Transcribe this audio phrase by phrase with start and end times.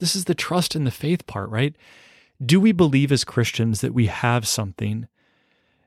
[0.00, 1.74] this is the trust in the faith part, right?
[2.44, 5.08] Do we believe as Christians that we have something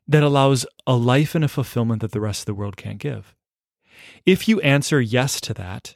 [0.07, 3.35] that allows a life and a fulfillment that the rest of the world can't give?
[4.25, 5.95] If you answer yes to that,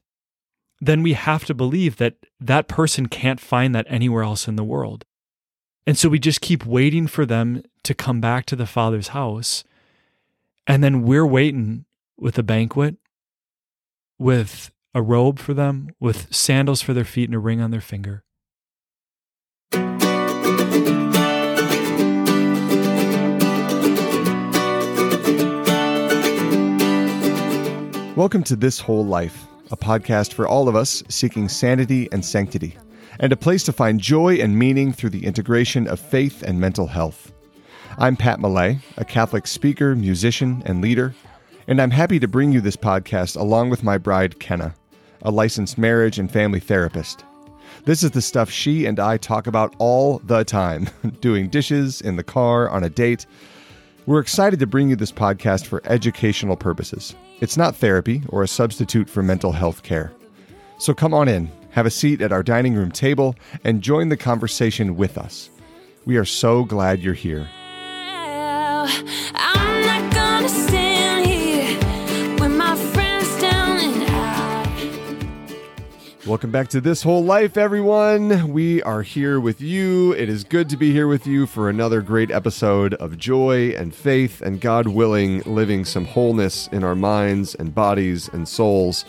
[0.80, 4.64] then we have to believe that that person can't find that anywhere else in the
[4.64, 5.06] world.
[5.88, 9.64] And so we just keep waiting for them to come back to the Father's house.
[10.68, 11.86] And then we're waiting
[12.18, 12.96] with a banquet,
[14.18, 17.82] with a robe for them, with sandals for their feet and a ring on their
[17.82, 18.24] finger.
[28.16, 32.78] Welcome to This Whole Life, a podcast for all of us seeking sanity and sanctity,
[33.20, 36.88] and a place to find joy and meaning through the integration of faith and mental
[36.88, 37.34] health.
[37.98, 41.14] I'm Pat Millea, a Catholic speaker, musician, and leader,
[41.68, 44.74] and I'm happy to bring you this podcast along with my bride, Kenna,
[45.26, 47.26] a licensed marriage and family therapist.
[47.84, 50.88] This is the stuff she and I talk about all the time,
[51.20, 53.26] doing dishes, in the car, on a date.
[54.06, 57.16] We're excited to bring you this podcast for educational purposes.
[57.42, 60.14] It's not therapy or a substitute for mental health care.
[60.78, 64.18] So come on in, have a seat at our dining room table, and join the
[64.18, 65.50] conversation with us.
[66.06, 67.50] We are so glad you're here.
[69.36, 69.75] I'm
[76.26, 78.52] Welcome back to This Whole Life, everyone.
[78.52, 80.12] We are here with you.
[80.14, 83.94] It is good to be here with you for another great episode of joy and
[83.94, 89.06] faith and God willing, living some wholeness in our minds and bodies and souls.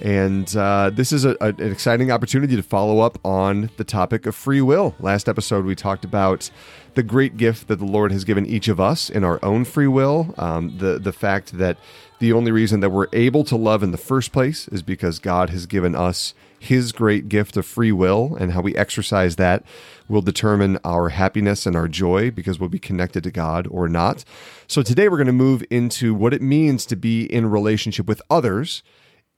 [0.00, 4.26] And uh, this is a, a- an exciting opportunity to follow up on the topic
[4.26, 4.94] of free will.
[5.00, 6.50] Last episode, we talked about
[6.94, 9.86] the great gift that the Lord has given each of us in our own free
[9.86, 10.34] will.
[10.36, 11.78] Um, the the fact that
[12.18, 15.50] the only reason that we're able to love in the first place is because God
[15.50, 19.64] has given us His great gift of free will, and how we exercise that
[20.08, 24.24] will determine our happiness and our joy because we'll be connected to God or not.
[24.66, 28.20] So today we're going to move into what it means to be in relationship with
[28.28, 28.82] others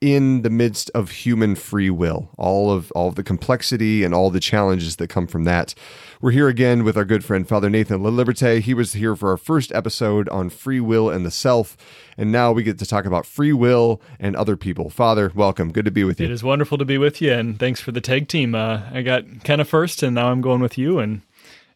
[0.03, 4.31] in the midst of human free will, all of all of the complexity and all
[4.31, 5.77] the challenges that come from that.
[6.21, 8.61] We're here again with our good friend Father Nathan LaLiberte.
[8.61, 11.77] He was here for our first episode on free will and the self,
[12.19, 14.91] and now we get to talk about free will and other people.
[14.91, 15.71] Father, welcome.
[15.71, 16.27] Good to be with you.
[16.27, 18.57] It is wonderful to be with you, and thanks for the tag team.
[18.57, 21.23] Uh, I got Kenna first, and now I'm going with you, and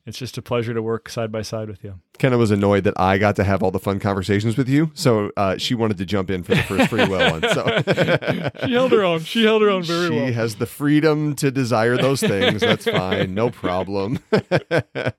[0.06, 2.00] it's just a pleasure to work side by side with you.
[2.18, 5.32] Kenna was annoyed that I got to have all the fun conversations with you, so
[5.36, 7.42] uh, she wanted to jump in for the first free will one.
[7.42, 7.66] So
[8.66, 9.20] She held her own.
[9.20, 10.26] She held her own very she well.
[10.28, 12.60] She has the freedom to desire those things.
[12.60, 14.20] That's fine, no problem.
[14.32, 15.12] uh,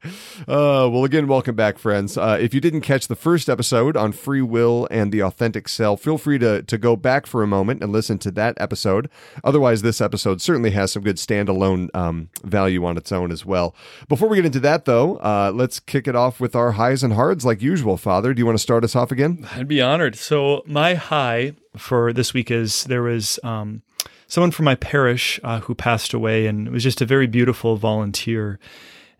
[0.47, 2.17] well, again, welcome back, friends.
[2.17, 6.01] Uh, if you didn't catch the first episode on free will and the authentic self,
[6.01, 9.09] feel free to to go back for a moment and listen to that episode.
[9.43, 13.75] Otherwise, this episode certainly has some good standalone um, value on its own as well.
[14.07, 17.13] Before we get into that, though, uh, let's kick it off with our highs and
[17.13, 17.97] hards, like usual.
[17.97, 19.47] Father, do you want to start us off again?
[19.53, 20.15] I'd be honored.
[20.15, 23.81] So my high for this week is there was um,
[24.27, 28.59] someone from my parish uh, who passed away, and was just a very beautiful volunteer,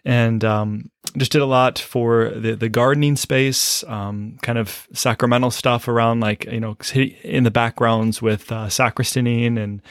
[0.05, 5.51] and um, just did a lot for the the gardening space, um, kind of sacramental
[5.51, 6.77] stuff around like you know
[7.23, 9.81] in the backgrounds with uh, and.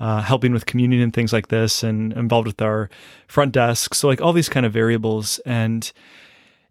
[0.00, 2.90] Uh, helping with communion and things like this, and involved with our
[3.28, 3.94] front desk.
[3.94, 5.90] So, like all these kind of variables, and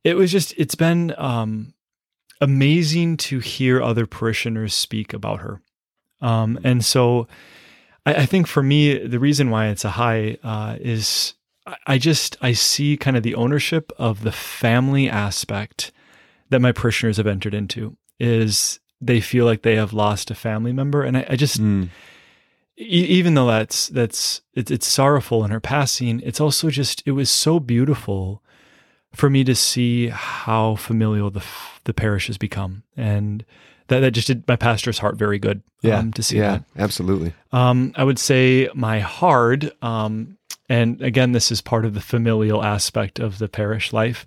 [0.04, 1.74] it was just it's been um,
[2.42, 5.62] amazing to hear other parishioners speak about her.
[6.22, 7.28] Um, and so
[8.06, 11.34] I, I think for me, the reason why it's a high uh, is
[11.88, 15.92] I- just I see kind of the ownership of the family aspect
[16.50, 20.74] that my parishioners have entered into is they feel like they have lost a family
[20.74, 21.90] member, and I, I just e-
[22.78, 27.30] even though that's that's it's, it's sorrowful in her passing, it's also just it was
[27.30, 28.42] so beautiful
[29.14, 31.44] for me to see how familial the
[31.84, 33.46] the parish has become, and
[33.88, 35.62] that that just did my pastor's heart very good.
[36.00, 36.64] um, to see yeah, that.
[36.78, 37.34] absolutely.
[37.52, 40.38] Um, I would say my hard, um,
[40.70, 44.26] and again, this is part of the familial aspect of the parish life.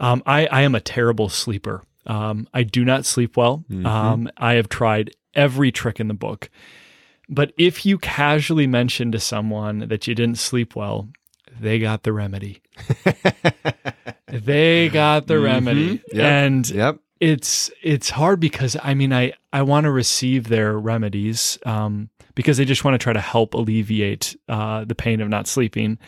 [0.00, 1.82] Um, I, I am a terrible sleeper.
[2.06, 3.64] Um, I do not sleep well.
[3.86, 6.50] Um, I have tried every trick in the book.
[7.32, 11.08] But if you casually mention to someone that you didn't sleep well,
[11.60, 12.60] they got the remedy.
[14.26, 16.02] they got the remedy.
[16.12, 16.24] Yep.
[16.24, 16.98] And Yep.
[17.20, 22.56] it's it's hard because I mean I I want to receive their remedies um, because
[22.56, 25.98] they just want to try to help alleviate uh, the pain of not sleeping.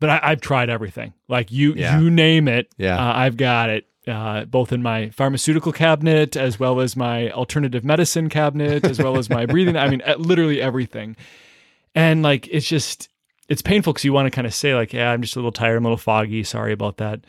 [0.00, 1.14] But I, I've tried everything.
[1.28, 1.98] Like you Yeah.
[2.00, 2.96] you name it, Yeah.
[2.98, 3.86] uh, I've got it.
[4.06, 9.16] Uh, both in my pharmaceutical cabinet as well as my alternative medicine cabinet as well
[9.16, 9.78] as my breathing.
[9.78, 11.16] I mean, literally everything.
[11.94, 13.08] And like it's just
[13.48, 15.52] it's painful because you want to kind of say like, yeah, I'm just a little
[15.52, 17.20] tired, I'm a little foggy, sorry about that.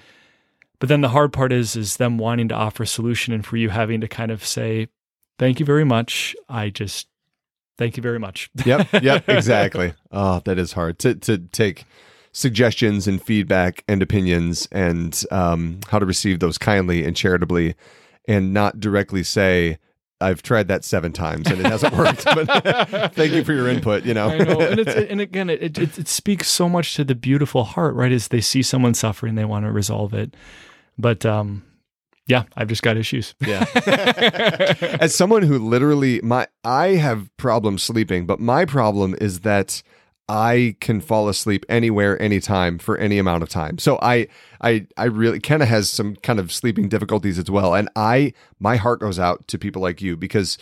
[0.79, 3.57] But then the hard part is is them wanting to offer a solution and for
[3.57, 4.87] you having to kind of say,
[5.39, 6.35] thank you very much.
[6.49, 7.07] I just
[7.77, 8.49] thank you very much.
[8.65, 9.93] yep, yep, exactly.
[10.11, 11.85] Oh, that is hard to to take
[12.35, 17.75] suggestions and feedback and opinions and um, how to receive those kindly and charitably,
[18.27, 19.77] and not directly say.
[20.21, 22.23] I've tried that seven times and it hasn't worked.
[22.23, 24.05] But thank you for your input.
[24.05, 27.03] You know, I know, and, it's, and again, it, it it speaks so much to
[27.03, 28.13] the beautiful heart, right?
[28.13, 30.33] As they see someone suffering, they want to resolve it.
[30.97, 31.63] But um,
[32.27, 33.35] yeah, I've just got issues.
[33.45, 33.65] Yeah.
[34.99, 39.83] As someone who literally my I have problems sleeping, but my problem is that
[40.27, 43.77] I can fall asleep anywhere anytime for any amount of time.
[43.77, 44.27] So I
[44.61, 48.77] I I really Kenna has some kind of sleeping difficulties as well and I my
[48.77, 50.57] heart goes out to people like you because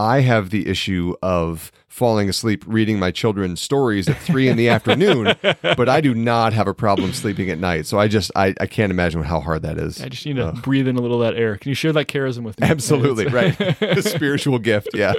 [0.00, 4.66] I have the issue of falling asleep reading my children's stories at three in the
[4.70, 7.84] afternoon, but I do not have a problem sleeping at night.
[7.84, 10.00] So I just I, I can't imagine how hard that is.
[10.00, 11.58] I just need to breathe in a little of that air.
[11.58, 12.66] Can you share that charism with me?
[12.66, 13.54] Absolutely right.
[14.02, 14.88] spiritual gift.
[14.94, 15.12] Yeah.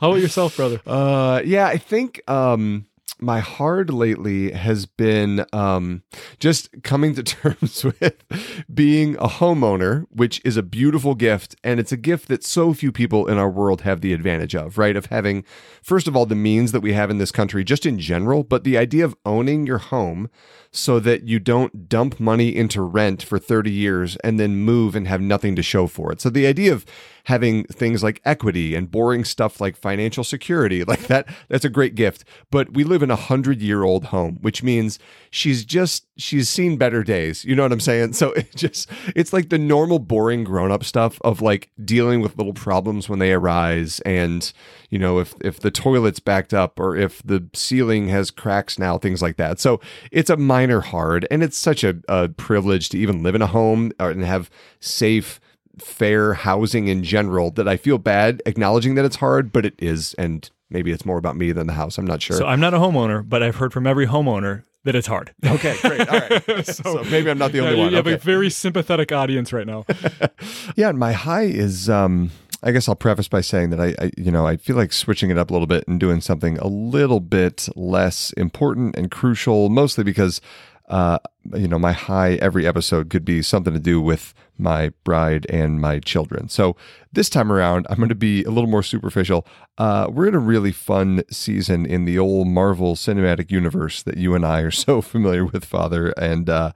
[0.00, 0.80] How about yourself, brother?
[0.84, 2.86] Uh, yeah, I think um,
[3.20, 6.02] my hard lately has been um,
[6.38, 8.24] just coming to terms with
[8.72, 11.56] being a homeowner, which is a beautiful gift.
[11.64, 14.78] And it's a gift that so few people in our world have the advantage of,
[14.78, 14.96] right?
[14.96, 15.44] Of having,
[15.82, 18.64] first of all, the means that we have in this country, just in general, but
[18.64, 20.30] the idea of owning your home
[20.70, 25.08] so that you don't dump money into rent for 30 years and then move and
[25.08, 26.20] have nothing to show for it.
[26.20, 26.84] So the idea of
[27.24, 31.94] having things like equity and boring stuff like financial security like that that's a great
[31.94, 32.24] gift.
[32.50, 34.98] But we live in a hundred year old home which means
[35.30, 37.44] she's just she's seen better days.
[37.44, 38.12] You know what i'm saying?
[38.18, 42.52] So it just it's like the normal boring grown-up stuff of like dealing with little
[42.52, 44.52] problems when they arise and
[44.90, 48.98] you know if if the toilet's backed up or if the ceiling has cracks now
[48.98, 49.60] things like that.
[49.60, 49.80] So
[50.10, 53.46] it's a minor hard and it's such a, a privilege to even live in a
[53.46, 54.50] home uh, and have
[54.80, 55.40] safe
[55.82, 60.14] fair housing in general that I feel bad acknowledging that it's hard, but it is.
[60.14, 61.98] And maybe it's more about me than the house.
[61.98, 62.36] I'm not sure.
[62.36, 65.34] So I'm not a homeowner, but I've heard from every homeowner that it's hard.
[65.44, 66.08] Okay, great.
[66.08, 66.46] All right.
[66.66, 67.90] so, so, maybe I'm not the only yeah, one.
[67.90, 68.14] You have okay.
[68.14, 69.84] a very sympathetic audience right now.
[70.76, 72.30] yeah, and my high is um
[72.62, 75.30] I guess I'll preface by saying that I, I, you know, I feel like switching
[75.30, 79.68] it up a little bit and doing something a little bit less important and crucial,
[79.68, 80.40] mostly because
[80.88, 81.18] uh,
[81.54, 85.80] you know, my high every episode could be something to do with my bride and
[85.80, 86.48] my children.
[86.48, 86.76] So
[87.12, 89.46] this time around, I'm going to be a little more superficial.
[89.78, 94.34] Uh, we're in a really fun season in the old Marvel Cinematic Universe that you
[94.34, 96.08] and I are so familiar with, Father.
[96.18, 96.72] And uh,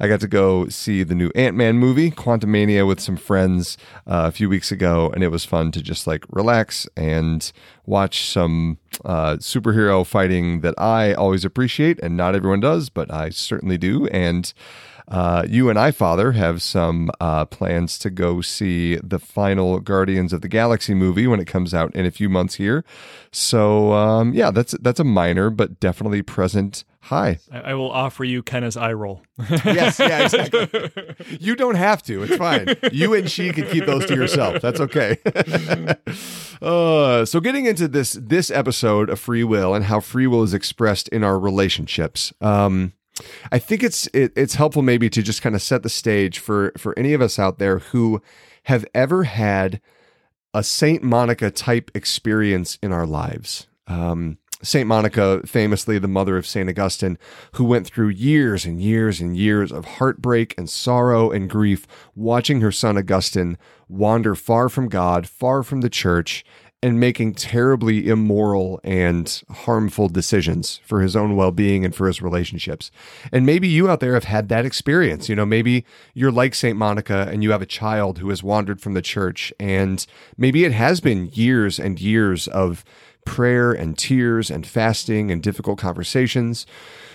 [0.00, 3.76] I got to go see the new Ant Man movie, Quantumania, with some friends
[4.06, 7.52] uh, a few weeks ago, and it was fun to just like relax and
[7.84, 13.30] watch some uh, superhero fighting that I always appreciate, and not everyone does, but I
[13.30, 14.06] certainly do.
[14.16, 14.52] And
[15.08, 20.32] uh, you and I, Father, have some uh, plans to go see the final Guardians
[20.32, 22.84] of the Galaxy movie when it comes out in a few months here.
[23.30, 27.38] So um, yeah, that's that's a minor but definitely present high.
[27.52, 29.22] I, I will offer you Kenna's eye roll.
[29.48, 31.14] yes, yeah, exactly.
[31.38, 32.24] you don't have to.
[32.24, 32.74] It's fine.
[32.90, 34.60] You and she can keep those to yourself.
[34.60, 35.18] That's okay.
[36.62, 40.52] uh, so getting into this this episode of free will and how free will is
[40.52, 42.32] expressed in our relationships.
[42.40, 42.92] Um,
[43.50, 46.72] I think it's it, it's helpful maybe to just kind of set the stage for
[46.76, 48.20] for any of us out there who
[48.64, 49.80] have ever had
[50.52, 53.66] a Saint Monica type experience in our lives.
[53.86, 57.18] Um, Saint Monica, famously the mother of Saint Augustine,
[57.52, 62.62] who went through years and years and years of heartbreak and sorrow and grief, watching
[62.62, 66.44] her son Augustine wander far from God, far from the church,
[66.82, 72.20] and making terribly immoral and harmful decisions for his own well being and for his
[72.20, 72.90] relationships.
[73.32, 75.28] And maybe you out there have had that experience.
[75.28, 76.76] You know, maybe you're like St.
[76.76, 80.06] Monica and you have a child who has wandered from the church, and
[80.36, 82.84] maybe it has been years and years of
[83.24, 86.66] prayer and tears and fasting and difficult conversations.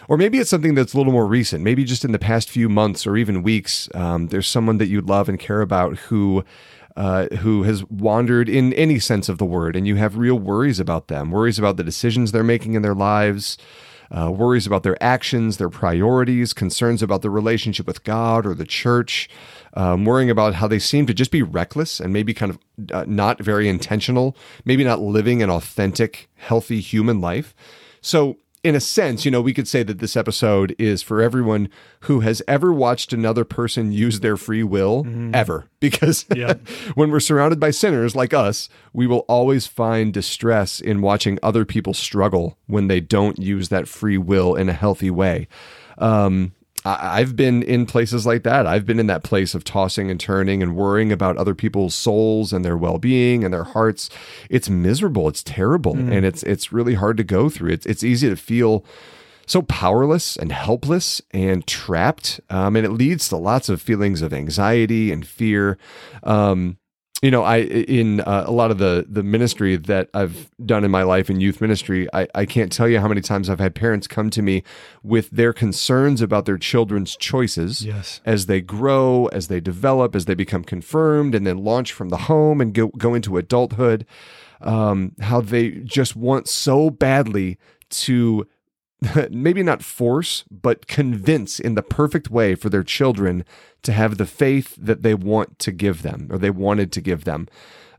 [0.08, 1.64] Or maybe it's something that's a little more recent.
[1.64, 5.02] Maybe just in the past few months or even weeks, um, there's someone that you
[5.02, 6.44] love and care about who
[6.96, 10.80] uh, who has wandered in any sense of the word, and you have real worries
[10.80, 13.58] about them, worries about the decisions they're making in their lives,
[14.12, 18.66] uh, worries about their actions, their priorities, concerns about the relationship with God or the
[18.66, 19.30] church,
[19.74, 22.60] um, worrying about how they seem to just be reckless and maybe kind of
[22.92, 27.56] uh, not very intentional, maybe not living an authentic, healthy human life.
[28.02, 31.68] So, in a sense, you know, we could say that this episode is for everyone
[32.02, 35.66] who has ever watched another person use their free will ever.
[35.80, 36.54] Because Yeah.
[36.94, 41.66] when we're surrounded by sinners like us, we will always find distress in watching other
[41.66, 45.48] people struggle when they don't use that free will in a healthy way.
[45.98, 48.66] Um, I- I've been in places like that.
[48.66, 52.52] I've been in that place of tossing and turning and worrying about other people's souls
[52.54, 54.10] and their well-being and their hearts.
[54.50, 55.28] It's miserable.
[55.28, 57.72] It's terrible, and it's it's really hard to go through.
[57.72, 58.84] It's it's easy to feel
[59.46, 64.34] so powerless and helpless and trapped, um, and it leads to lots of feelings of
[64.34, 65.78] anxiety and fear.
[66.24, 66.78] Um,
[67.22, 70.90] you know, I in uh, a lot of the the ministry that I've done in
[70.90, 73.76] my life in youth ministry, I, I can't tell you how many times I've had
[73.76, 74.64] parents come to me
[75.04, 78.22] with their concerns about their children's choices Yes.
[78.26, 82.18] as they grow, as they develop, as they become confirmed, and then launch from the
[82.18, 84.06] home and go go into adulthood.
[84.62, 87.58] Um, how they just want so badly
[87.90, 88.48] to
[89.30, 93.44] maybe not force, but convince in the perfect way for their children
[93.84, 97.24] to have the faith that they want to give them or they wanted to give
[97.24, 97.48] them.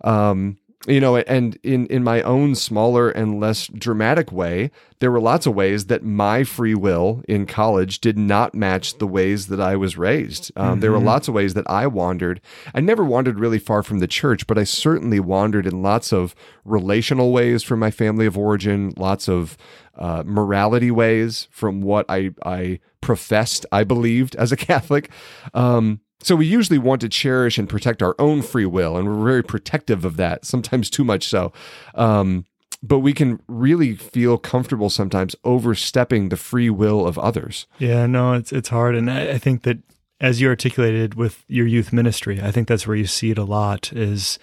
[0.04, 5.20] Um, you know, and in in my own smaller and less dramatic way, there were
[5.20, 9.60] lots of ways that my free will in college did not match the ways that
[9.60, 10.50] I was raised.
[10.56, 12.40] Um, There were lots of ways that I wandered.
[12.74, 16.34] I never wandered really far from the church, but I certainly wandered in lots of
[16.64, 19.56] relational ways from my family of origin, lots of
[19.96, 25.10] uh, morality ways from what I I professed I believed as a Catholic.
[25.54, 29.24] Um, so we usually want to cherish and protect our own free will, and we're
[29.24, 31.52] very protective of that, sometimes too much so.
[31.94, 32.46] Um,
[32.82, 37.66] but we can really feel comfortable sometimes overstepping the free will of others.
[37.78, 39.78] Yeah, no, it's it's hard, and I, I think that
[40.20, 43.44] as you articulated with your youth ministry, I think that's where you see it a
[43.44, 43.92] lot.
[43.92, 44.38] Is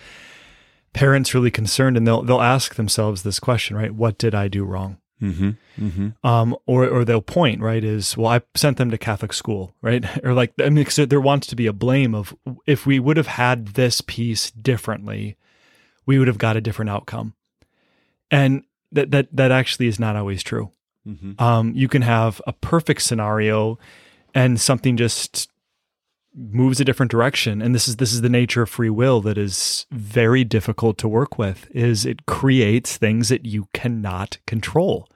[0.94, 3.94] parents really concerned, and they'll they'll ask themselves this question, right?
[3.94, 4.98] What did I do wrong?
[5.22, 5.50] Mm-hmm.
[5.86, 6.28] Mm-hmm.
[6.28, 10.06] Um, or or they'll point right is well, I sent them to Catholic school, right?
[10.24, 12.36] or like I mean, there wants to be a blame of
[12.66, 15.36] if we would have had this piece differently,
[16.06, 17.34] we would have got a different outcome,
[18.32, 20.72] and that that that actually is not always true.
[21.08, 21.42] Mm-hmm.
[21.42, 23.78] Um, you can have a perfect scenario,
[24.34, 25.50] and something just
[26.36, 27.62] moves a different direction.
[27.62, 31.08] And this is this is the nature of free will that is very difficult to
[31.08, 31.68] work with.
[31.72, 35.08] Is it creates things that you cannot control,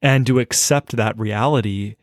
[0.00, 1.96] and to accept that reality.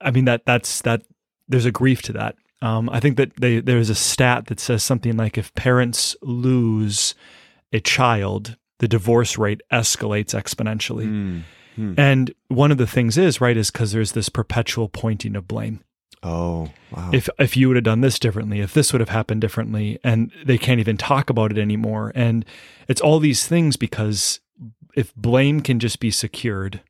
[0.00, 1.02] I mean that that's that.
[1.48, 2.36] There's a grief to that.
[2.62, 7.14] Um, I think that they, there's a stat that says something like if parents lose
[7.72, 11.06] a child, the divorce rate escalates exponentially.
[11.06, 11.42] Mm.
[11.98, 15.82] And one of the things is, right, is because there's this perpetual pointing of blame.
[16.22, 17.10] Oh, wow.
[17.12, 20.30] If if you would have done this differently, if this would have happened differently, and
[20.44, 22.12] they can't even talk about it anymore.
[22.14, 22.44] And
[22.88, 24.40] it's all these things because
[24.94, 26.82] if blame can just be secured,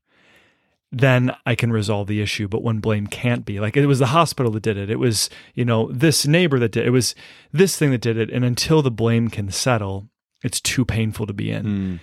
[0.90, 2.48] then I can resolve the issue.
[2.48, 5.30] But when blame can't be, like it was the hospital that did it, it was,
[5.54, 7.14] you know, this neighbor that did it, it was
[7.52, 8.30] this thing that did it.
[8.30, 10.08] And until the blame can settle,
[10.42, 11.64] it's too painful to be in.
[11.64, 12.00] Mm.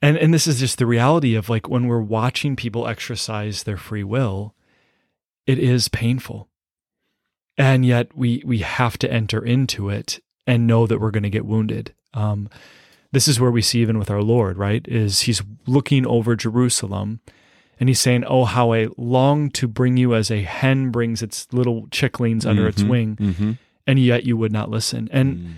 [0.00, 3.76] And and this is just the reality of like when we're watching people exercise their
[3.76, 4.54] free will,
[5.48, 6.48] it is painful.
[7.56, 11.30] And yet we we have to enter into it and know that we're going to
[11.30, 11.92] get wounded.
[12.14, 12.48] Um,
[13.10, 14.86] this is where we see even with our Lord, right?
[14.86, 17.20] Is he's looking over Jerusalem
[17.80, 21.46] and he's saying, Oh, how I long to bring you as a hen brings its
[21.52, 22.88] little chicklings under its Mhm.
[22.88, 23.52] wing, Mm-hmm.
[23.86, 25.08] and yet you would not listen.
[25.12, 25.56] And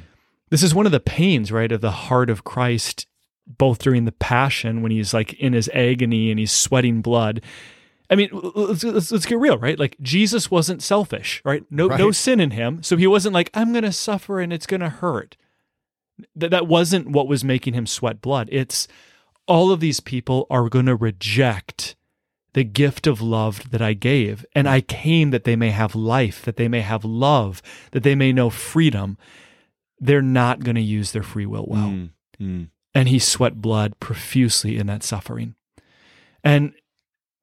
[0.50, 3.06] this is one of the pains, right, of the heart of Christ,
[3.46, 7.42] both during the passion when he's like in his agony and he's sweating blood.
[8.10, 9.78] I mean, let's, let's, let's get real, right?
[9.78, 11.64] Like Jesus wasn't selfish, right?
[11.70, 14.66] No, no sin in him, so he wasn't like I'm going to suffer and it's
[14.66, 15.36] going to hurt.
[16.34, 18.48] That that wasn't what was making him sweat blood.
[18.50, 18.88] It's
[19.46, 21.96] all of these people are going to reject
[22.52, 26.42] the gift of love that I gave, and I came that they may have life,
[26.42, 27.62] that they may have love,
[27.92, 29.16] that they may know freedom
[30.00, 31.88] they're not going to use their free will well.
[31.88, 32.10] Mm.
[32.40, 32.68] Mm.
[32.94, 35.54] And he sweat blood profusely in that suffering.
[36.42, 36.72] And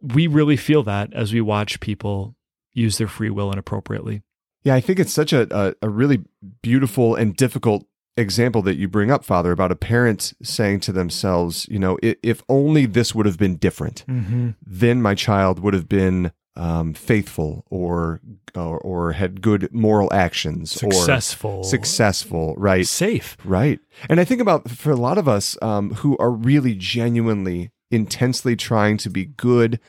[0.02, 2.36] we really feel that as we watch people
[2.74, 4.22] use their free will inappropriately.
[4.64, 6.24] Yeah, I think it's such a, a, a really
[6.62, 7.86] beautiful and difficult
[8.18, 12.18] example that you bring up, Father, about a parent saying to themselves, you know, if,
[12.24, 14.50] if only this would have been different, Mm-hmm.
[14.66, 18.20] then my child would have been um, faithful or,
[18.56, 21.60] or or had good moral actions Successful.
[21.60, 22.88] or successful, right?
[22.88, 23.38] Safe.
[23.46, 23.80] Right.
[24.10, 28.56] And I think about for a lot of us um, who are really genuinely, intensely
[28.56, 29.80] trying to be good,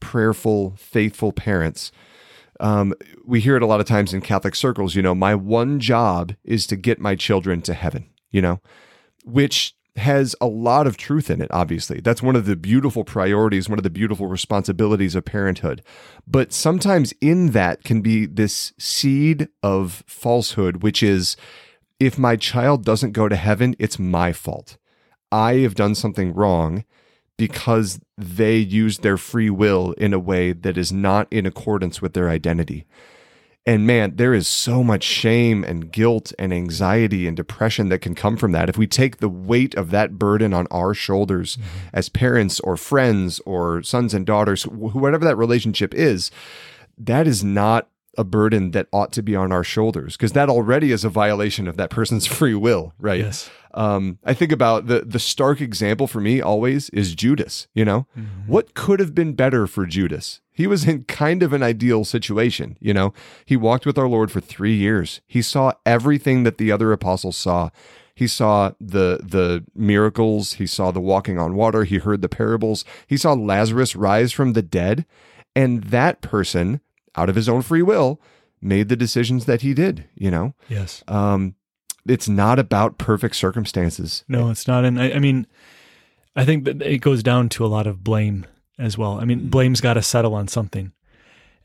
[0.00, 1.92] prayerful, faithful parents.
[2.60, 5.78] Um, we hear it a lot of times in Catholic circles, you know, my one
[5.78, 8.60] job is to get my children to heaven, you know,
[9.24, 12.00] which has a lot of truth in it, obviously.
[12.00, 15.82] That's one of the beautiful priorities, one of the beautiful responsibilities of parenthood.
[16.26, 21.36] But sometimes in that can be this seed of falsehood, which is
[22.00, 24.78] if my child doesn't go to heaven, it's my fault.
[25.30, 26.84] I have done something wrong
[27.38, 32.12] because they use their free will in a way that is not in accordance with
[32.12, 32.84] their identity.
[33.64, 38.14] And man, there is so much shame and guilt and anxiety and depression that can
[38.14, 38.68] come from that.
[38.68, 41.88] If we take the weight of that burden on our shoulders mm-hmm.
[41.92, 46.30] as parents or friends or sons and daughters, whatever that relationship is,
[46.96, 47.88] that is not
[48.18, 51.68] a burden that ought to be on our shoulders because that already is a violation
[51.68, 53.20] of that person's free will, right?
[53.20, 53.48] Yes.
[53.74, 57.68] Um, I think about the the stark example for me always is Judas.
[57.74, 58.50] You know, mm-hmm.
[58.50, 60.40] what could have been better for Judas?
[60.50, 62.76] He was in kind of an ideal situation.
[62.80, 65.20] You know, he walked with our Lord for three years.
[65.26, 67.70] He saw everything that the other apostles saw.
[68.14, 70.54] He saw the the miracles.
[70.54, 71.84] He saw the walking on water.
[71.84, 72.84] He heard the parables.
[73.06, 75.06] He saw Lazarus rise from the dead,
[75.54, 76.80] and that person,
[77.16, 78.20] out of his own free will,
[78.60, 80.08] made the decisions that he did.
[80.14, 80.54] You know.
[80.68, 81.02] Yes.
[81.08, 81.54] Um,
[82.06, 84.24] it's not about perfect circumstances.
[84.28, 84.84] No, it's not.
[84.84, 85.46] And I, I mean,
[86.34, 88.46] I think that it goes down to a lot of blame
[88.78, 89.20] as well.
[89.20, 89.50] I mean, mm.
[89.50, 90.92] blame's got to settle on something.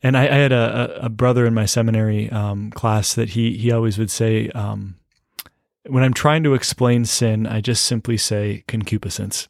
[0.02, 3.72] And I, I had a, a, brother in my seminary um, class that he he
[3.72, 4.96] always would say, um,
[5.86, 9.48] when I'm trying to explain sin, I just simply say concupiscence.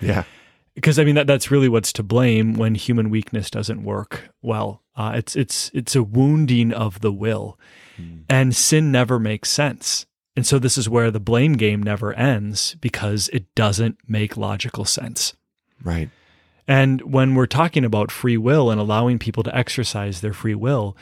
[0.00, 0.24] Yeah.
[0.74, 4.82] because I mean that that's really what's to blame when human weakness doesn't work well.
[4.96, 7.58] Uh, it's it's it's a wounding of the will,
[8.00, 8.24] mm.
[8.28, 10.06] and sin never makes sense.
[10.34, 14.84] And so this is where the blame game never ends because it doesn't make logical
[14.86, 15.34] sense.
[15.82, 16.08] Right.
[16.66, 20.96] And when we're talking about free will and allowing people to exercise their free will,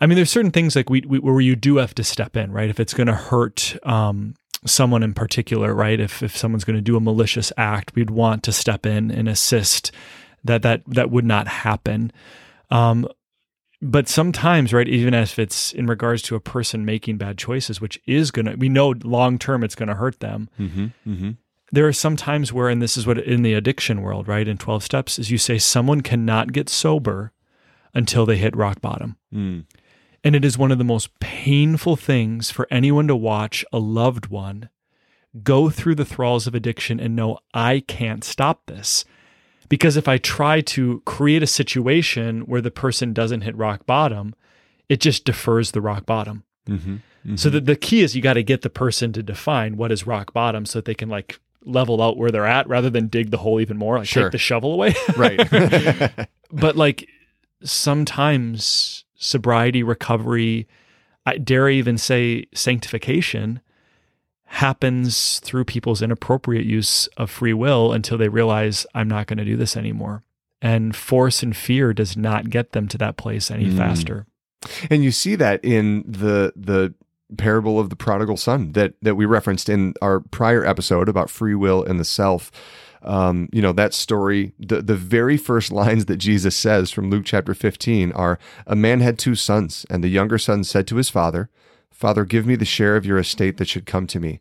[0.00, 2.52] I mean, there's certain things like we, we where you do have to step in,
[2.52, 2.70] right?
[2.70, 4.34] If it's going to hurt um,
[4.66, 6.00] someone in particular, right?
[6.00, 9.28] If if someone's going to do a malicious act, we'd want to step in and
[9.28, 9.92] assist
[10.44, 12.12] that that that would not happen.
[12.70, 13.06] Um,
[13.84, 18.00] but sometimes right even if it's in regards to a person making bad choices which
[18.06, 21.30] is gonna we know long term it's gonna hurt them mm-hmm, mm-hmm.
[21.70, 24.56] there are some times where and this is what in the addiction world right in
[24.56, 27.32] 12 steps is you say someone cannot get sober
[27.92, 29.64] until they hit rock bottom mm.
[30.24, 34.26] And it is one of the most painful things for anyone to watch a loved
[34.26, 34.70] one
[35.42, 39.04] go through the thralls of addiction and know i can't stop this
[39.68, 44.34] because if I try to create a situation where the person doesn't hit rock bottom,
[44.88, 46.44] it just defers the rock bottom.
[46.68, 47.36] Mm-hmm, mm-hmm.
[47.36, 50.06] So the, the key is you got to get the person to define what is
[50.06, 53.30] rock bottom so that they can like level out where they're at rather than dig
[53.30, 54.24] the hole even more, like sure.
[54.24, 54.94] take the shovel away.
[55.16, 55.38] right.
[56.52, 57.08] but like
[57.62, 60.68] sometimes sobriety, recovery,
[61.26, 63.60] I dare even say sanctification
[64.44, 69.44] happens through people's inappropriate use of free will until they realize I'm not going to
[69.44, 70.22] do this anymore.
[70.60, 73.76] And force and fear does not get them to that place any mm.
[73.76, 74.26] faster.
[74.90, 76.94] And you see that in the the
[77.36, 81.54] parable of the prodigal son that that we referenced in our prior episode about free
[81.54, 82.50] will and the self.
[83.04, 84.52] Um, you know that story.
[84.58, 89.00] The the very first lines that Jesus says from Luke chapter fifteen are, "A man
[89.00, 91.50] had two sons, and the younger son said to his father."
[91.94, 94.40] Father, give me the share of your estate that should come to me.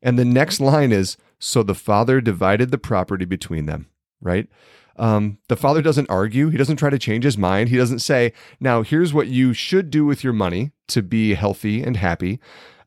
[0.00, 3.88] And the next line is, So the father divided the property between them,
[4.20, 4.48] right?
[4.96, 6.50] Um, the father doesn't argue.
[6.50, 7.68] He doesn't try to change his mind.
[7.68, 11.82] He doesn't say, Now, here's what you should do with your money to be healthy
[11.82, 12.38] and happy.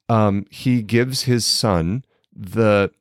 [0.08, 2.92] Um, he gives his son the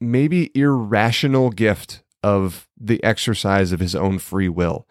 [0.00, 4.86] maybe irrational gift of the exercise of his own free will.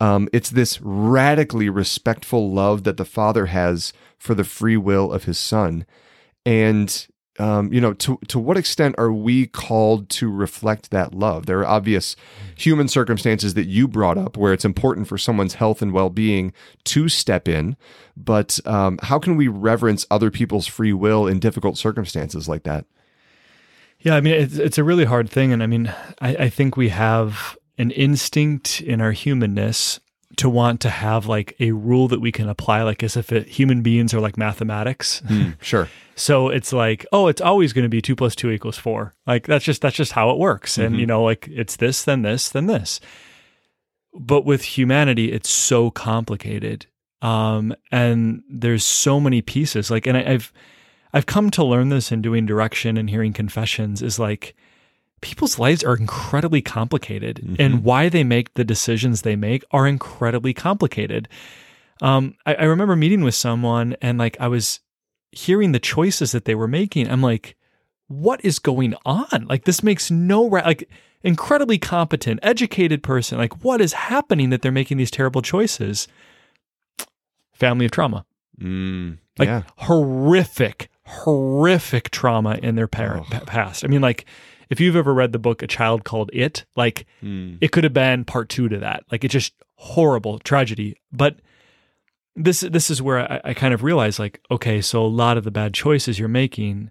[0.00, 5.24] Um, it's this radically respectful love that the father has for the free will of
[5.24, 5.86] his son.
[6.44, 7.06] And
[7.38, 11.46] um, you know, to to what extent are we called to reflect that love?
[11.46, 12.14] There are obvious
[12.56, 16.52] human circumstances that you brought up where it's important for someone's health and well being
[16.84, 17.76] to step in,
[18.16, 22.84] but um, how can we reverence other people's free will in difficult circumstances like that?
[24.02, 26.76] Yeah, I mean, it's it's a really hard thing, and I mean, I, I think
[26.76, 30.00] we have an instinct in our humanness
[30.36, 33.46] to want to have like a rule that we can apply, like as if it,
[33.48, 35.20] human beings are like mathematics.
[35.26, 35.88] Mm, sure.
[36.16, 39.14] so it's like, oh, it's always going to be two plus two equals four.
[39.26, 40.72] Like that's just that's just how it works.
[40.72, 40.86] Mm-hmm.
[40.86, 43.00] And you know, like it's this, then this, then this.
[44.14, 46.86] But with humanity, it's so complicated,
[47.22, 49.90] um, and there's so many pieces.
[49.90, 50.52] Like, and I, I've
[51.12, 54.54] I've come to learn this in doing direction and hearing confessions is like
[55.20, 57.56] people's lives are incredibly complicated mm-hmm.
[57.58, 61.28] and why they make the decisions they make are incredibly complicated.
[62.00, 64.80] Um, I, I, remember meeting with someone and like I was
[65.30, 67.08] hearing the choices that they were making.
[67.08, 67.56] I'm like,
[68.08, 69.46] what is going on?
[69.48, 70.88] Like this makes no ra- like
[71.22, 73.38] incredibly competent, educated person.
[73.38, 76.08] Like what is happening that they're making these terrible choices?
[77.52, 78.24] Family of trauma.
[78.60, 79.62] Mm, Like yeah.
[79.76, 83.40] horrific, horrific trauma in their parent Oh.
[83.46, 83.84] past.
[83.84, 84.24] I mean, like
[84.70, 87.58] if you've ever read the book A Child Called It, like Mm.
[87.60, 89.04] it could have been part two to that.
[89.10, 90.96] Like it's just horrible tragedy.
[91.12, 91.36] But
[92.34, 95.44] this this is where I, I kind of realize, like, okay, so a lot of
[95.44, 96.90] the bad choices you're making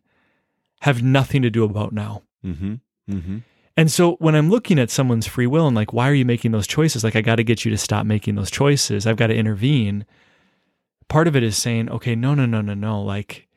[0.82, 2.22] have nothing to do about now.
[2.46, 2.76] Mm-hmm.
[3.10, 3.38] Mm-hmm.
[3.78, 6.52] And so when I'm looking at someone's free will and like, why are you making
[6.52, 7.04] those choices?
[7.04, 9.08] Like, I got to get you to stop making those choices.
[9.08, 10.06] I've got to intervene.
[11.08, 13.02] Part of it is saying, okay, no, no, no, no, no.
[13.02, 13.48] Like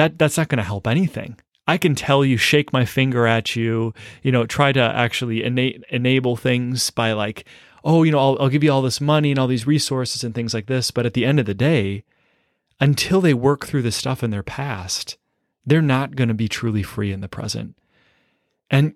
[0.00, 1.38] that, that's not going to help anything.
[1.66, 5.78] I can tell you, shake my finger at you, you know, try to actually ena-
[5.90, 7.44] enable things by like,
[7.84, 10.34] oh, you know, I'll, I'll give you all this money and all these resources and
[10.34, 10.90] things like this.
[10.90, 12.04] But at the end of the day,
[12.80, 15.18] until they work through the stuff in their past,
[15.64, 17.76] they're not going to be truly free in the present.
[18.70, 18.94] And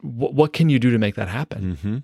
[0.00, 1.76] wh- what can you do to make that happen?
[1.76, 1.96] Mm-hmm.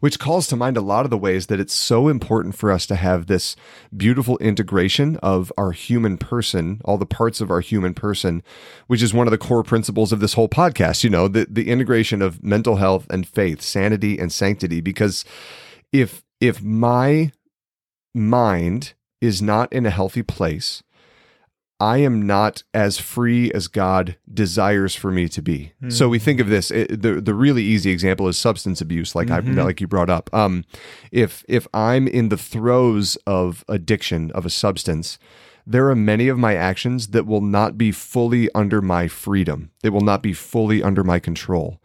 [0.00, 2.86] Which calls to mind a lot of the ways that it's so important for us
[2.86, 3.56] to have this
[3.96, 8.42] beautiful integration of our human person, all the parts of our human person,
[8.86, 11.04] which is one of the core principles of this whole podcast.
[11.04, 14.80] You know, the, the integration of mental health and faith, sanity and sanctity.
[14.80, 15.24] Because
[15.92, 17.32] if if my
[18.14, 20.82] mind is not in a healthy place,
[21.84, 25.74] I am not as free as God desires for me to be.
[25.90, 26.70] So we think of this.
[26.70, 30.30] It, the The really easy example is substance abuse, like I like you brought up.
[30.32, 30.64] Um,
[31.12, 35.18] if if I'm in the throes of addiction of a substance,
[35.66, 39.70] there are many of my actions that will not be fully under my freedom.
[39.82, 41.82] They will not be fully under my control.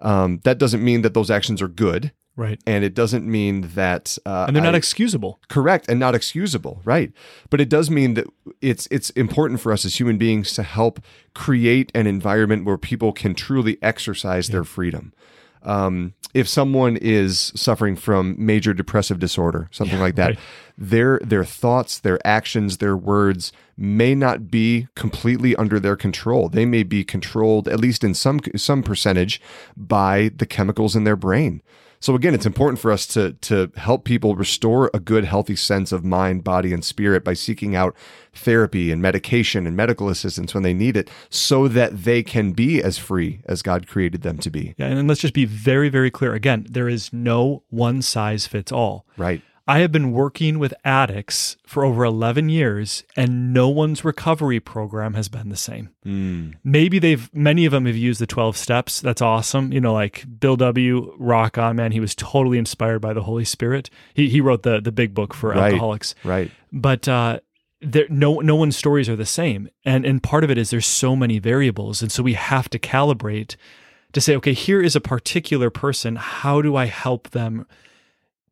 [0.00, 2.58] Um, that doesn't mean that those actions are good, Right.
[2.66, 5.38] and it doesn't mean that uh, And they're not I- excusable.
[5.48, 7.12] correct and not excusable right
[7.50, 8.26] but it does mean that
[8.60, 11.00] it's it's important for us as human beings to help
[11.34, 15.12] create an environment where people can truly exercise their freedom
[15.64, 20.38] um, if someone is suffering from major depressive disorder something like that right.
[20.78, 26.64] their their thoughts their actions their words may not be completely under their control they
[26.66, 29.40] may be controlled at least in some some percentage
[29.76, 31.62] by the chemicals in their brain
[32.02, 35.92] so again, it's important for us to to help people restore a good, healthy sense
[35.92, 37.94] of mind, body, and spirit by seeking out
[38.34, 42.82] therapy and medication and medical assistance when they need it, so that they can be
[42.82, 44.74] as free as God created them to be.
[44.76, 44.86] Yeah.
[44.86, 46.34] And let's just be very, very clear.
[46.34, 49.06] Again, there is no one size fits all.
[49.16, 49.40] Right.
[49.68, 55.14] I have been working with addicts for over 11 years, and no one's recovery program
[55.14, 55.90] has been the same.
[56.04, 56.54] Mm.
[56.64, 59.00] Maybe they've, many of them have used the 12 steps.
[59.00, 59.72] That's awesome.
[59.72, 61.14] You know, like Bill W.
[61.18, 61.92] Rock on, man.
[61.92, 63.88] He was totally inspired by the Holy Spirit.
[64.14, 65.66] He, he wrote the, the big book for Right.
[65.72, 66.14] alcoholics.
[66.24, 66.50] Right.
[66.72, 67.38] but uh,
[67.84, 70.86] there no no one's stories are the same, and and part of it is there's
[70.86, 73.56] so many variables, and so we have to calibrate
[74.12, 76.14] to say, okay, here is a particular person.
[76.14, 77.66] How do I help them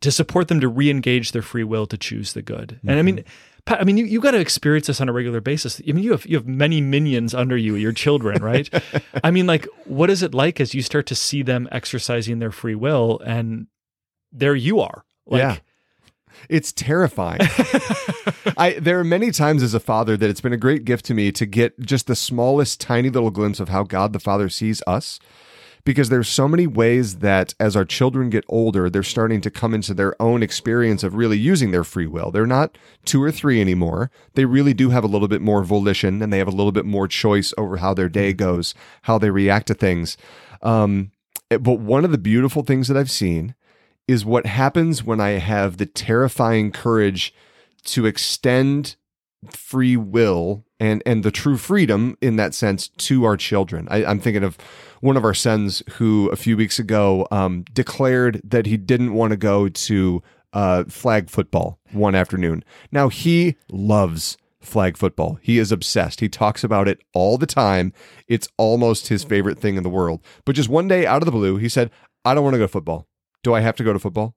[0.01, 2.81] to support them to re-engage their free will to choose the good?
[2.83, 3.05] And I mm-hmm.
[3.05, 3.25] mean.
[3.67, 5.83] Pat, I mean, you, you got to experience this on a regular basis.
[5.87, 8.71] I mean, you have you have many minions under you, your children, right?
[9.23, 12.53] I mean, like, what is it like as you start to see them exercising their
[12.53, 13.67] free will, and
[14.33, 15.57] there you are, like, yeah.
[16.49, 17.41] It's terrifying.
[18.57, 21.15] I there are many times as a father that it's been a great gift to
[21.15, 24.83] me to get just the smallest tiny little glimpse of how God the Father sees
[24.87, 25.19] us.
[25.85, 29.75] Because there's so many ways that as our children get older, they're starting to come
[29.75, 32.31] into their own experience of really using their free will.
[32.31, 34.11] They're not two or three anymore.
[34.35, 36.85] They really do have a little bit more volition and they have a little bit
[36.85, 40.17] more choice over how their day goes, how they react to things.
[40.63, 41.13] Um,
[41.49, 43.55] but one of the beautiful things that I've seen
[44.07, 47.35] is what happens when I have the terrifying courage
[47.85, 48.97] to extend
[49.49, 53.89] free will and and the true freedom in that sense to our children.
[53.91, 54.59] I, I'm thinking of
[55.01, 59.31] one of our sons who a few weeks ago um, declared that he didn't want
[59.33, 62.65] to go to uh, flag football one afternoon.
[62.93, 65.39] Now he loves flag football.
[65.41, 66.21] He is obsessed.
[66.21, 67.93] He talks about it all the time.
[68.29, 70.21] It's almost his favorite thing in the world.
[70.45, 71.91] But just one day out of the blue, he said,
[72.25, 73.07] "I don't want to go to football.
[73.43, 74.35] Do I have to go to football?"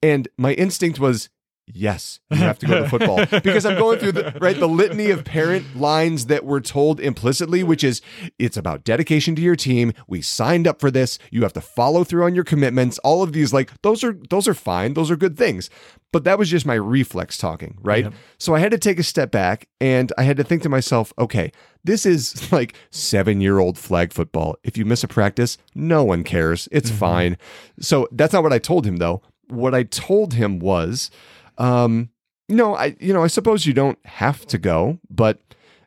[0.00, 1.28] And my instinct was,
[1.72, 5.10] yes, you have to go to football because I'm going through the right the litany
[5.10, 8.00] of parent lines that we're told implicitly, which is
[8.38, 9.92] it's about dedication to your team.
[10.06, 11.18] We signed up for this.
[11.30, 12.98] You have to follow through on your commitments.
[12.98, 14.94] All of these, like those are those are fine.
[14.94, 15.70] Those are good things.
[16.10, 18.04] But that was just my reflex talking, right?
[18.04, 18.14] Yep.
[18.38, 21.12] So I had to take a step back and I had to think to myself,
[21.18, 21.52] okay,
[21.84, 24.56] this is like seven year old flag football.
[24.62, 26.68] If you miss a practice, no one cares.
[26.72, 26.98] It's mm-hmm.
[26.98, 27.38] fine.
[27.80, 29.22] So that's not what I told him though.
[29.48, 31.10] What I told him was,
[31.58, 32.10] um,
[32.48, 35.40] no, I, you know, I suppose you don't have to go, but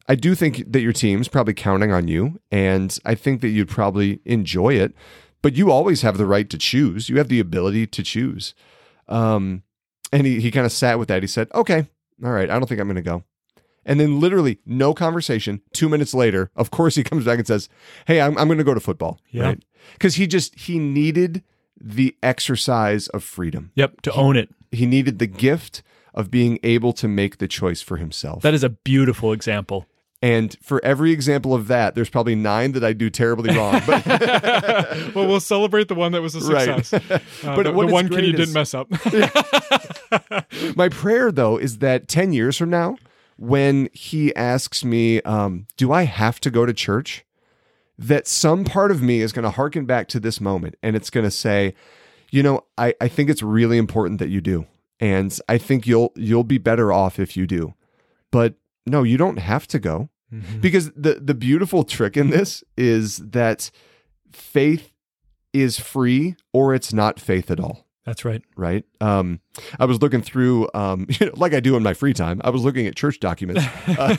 [0.07, 3.69] I do think that your team's probably counting on you, and I think that you'd
[3.69, 4.93] probably enjoy it.
[5.41, 7.09] But you always have the right to choose.
[7.09, 8.53] You have the ability to choose.
[9.07, 9.63] Um,
[10.11, 11.23] and he, he kind of sat with that.
[11.23, 11.87] He said, Okay,
[12.23, 13.23] all right, I don't think I'm going to go.
[13.83, 15.61] And then, literally, no conversation.
[15.73, 17.69] Two minutes later, of course, he comes back and says,
[18.05, 19.19] Hey, I'm, I'm going to go to football.
[19.31, 19.55] Yeah.
[19.93, 21.43] Because he just, he needed
[21.83, 23.71] the exercise of freedom.
[23.75, 24.49] Yep, to own it.
[24.71, 28.41] He needed the gift of being able to make the choice for himself.
[28.43, 29.85] That is a beautiful example.
[30.23, 33.81] and for every example of that, there's probably nine that I do terribly wrong.
[33.87, 34.05] But
[35.15, 36.85] well, we'll celebrate the one that was a Right.
[36.85, 37.21] success.
[37.43, 38.87] Uh, But the, the one kid you didn't mess up.
[40.75, 42.97] my prayer, though, is that 10 years from now,
[43.37, 47.25] when he asks me, um, Do I have to go to church?
[48.05, 51.09] That some part of me is going to harken back to this moment and it's
[51.09, 51.73] going to say,
[52.31, 54.65] You know, I, I think it's really important that you do.
[54.99, 57.73] And I think you'll you'll be better off if you do.
[58.31, 60.09] But no, you don't have to go.
[60.33, 60.59] Mm-hmm.
[60.59, 63.71] Because the the beautiful trick in this is that
[64.31, 64.93] faith
[65.53, 68.41] is free or it's not faith at all That's right.
[68.55, 68.83] right?
[68.99, 69.41] Um,
[69.79, 72.41] I was looking through, um, you know, like I do in my free time.
[72.43, 73.63] I was looking at church documents.
[73.91, 74.15] Uh,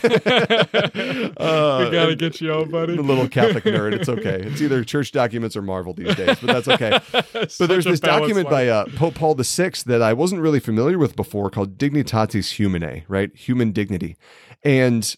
[1.38, 2.96] uh, we gotta get you out, buddy.
[2.96, 3.94] A little Catholic nerd.
[3.94, 4.42] It's okay.
[4.42, 6.98] It's either church documents or Marvel these days, but that's okay.
[7.58, 11.16] But there's this document by uh, Pope Paul VI that I wasn't really familiar with
[11.16, 13.34] before called Dignitatis Humanae, right?
[13.34, 14.16] Human dignity.
[14.62, 15.14] And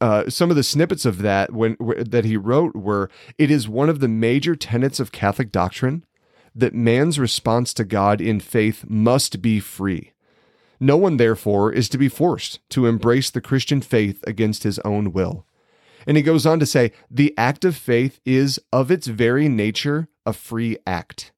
[0.00, 3.68] uh, some of the snippets of that when wh- that he wrote were it is
[3.68, 6.04] one of the major tenets of Catholic doctrine
[6.54, 10.12] that man's response to God in faith must be free.
[10.80, 15.12] No one, therefore, is to be forced to embrace the Christian faith against his own
[15.12, 15.46] will.
[16.06, 20.08] And he goes on to say, the act of faith is of its very nature
[20.26, 21.32] a free act.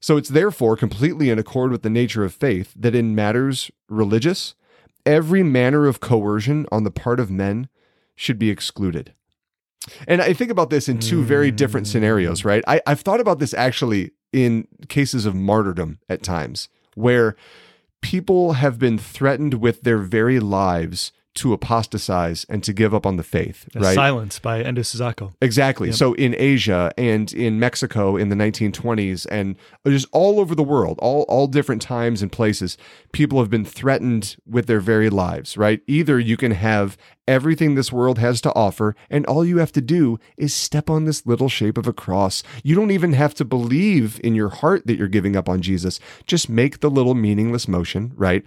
[0.00, 4.54] So it's therefore completely in accord with the nature of faith that in matters religious,
[5.06, 7.68] every manner of coercion on the part of men
[8.14, 9.14] should be excluded.
[10.08, 12.44] And I think about this in two very different scenarios, mm.
[12.46, 12.64] right?
[12.66, 17.36] I, I've thought about this actually in cases of martyrdom at times, where
[18.02, 23.16] people have been threatened with their very lives to apostatize and to give up on
[23.16, 23.94] the faith, right?
[23.94, 25.32] Silence by Endo Shusaku.
[25.40, 25.90] Exactly.
[25.90, 30.98] So in Asia and in Mexico in the 1920s and just all over the world,
[31.00, 32.78] all all different times and places,
[33.12, 35.80] people have been threatened with their very lives, right?
[35.86, 39.80] Either you can have everything this world has to offer and all you have to
[39.80, 42.42] do is step on this little shape of a cross.
[42.62, 45.98] You don't even have to believe in your heart that you're giving up on Jesus.
[46.26, 48.44] Just make the little meaningless motion, right?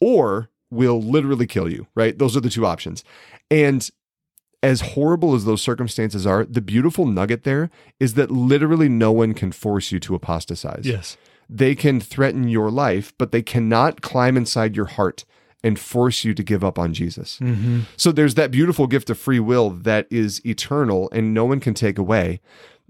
[0.00, 2.18] Or will literally kill you, right?
[2.18, 3.04] Those are the two options.
[3.50, 3.88] And
[4.62, 9.34] as horrible as those circumstances are, the beautiful nugget there is that literally no one
[9.34, 10.86] can force you to apostatize.
[10.86, 11.16] Yes.
[11.48, 15.24] They can threaten your life, but they cannot climb inside your heart
[15.62, 17.38] and force you to give up on Jesus.
[17.38, 17.80] Mm-hmm.
[17.96, 21.74] So there's that beautiful gift of free will that is eternal and no one can
[21.74, 22.40] take away.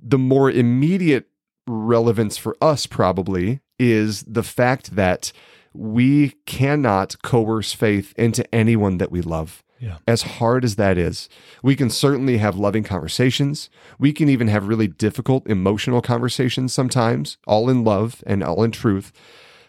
[0.00, 1.26] The more immediate
[1.66, 5.32] relevance for us probably is the fact that
[5.74, 9.62] we cannot coerce faith into anyone that we love.
[9.78, 9.98] Yeah.
[10.06, 11.28] As hard as that is,
[11.60, 13.68] we can certainly have loving conversations.
[13.98, 18.70] We can even have really difficult emotional conversations sometimes, all in love and all in
[18.70, 19.12] truth.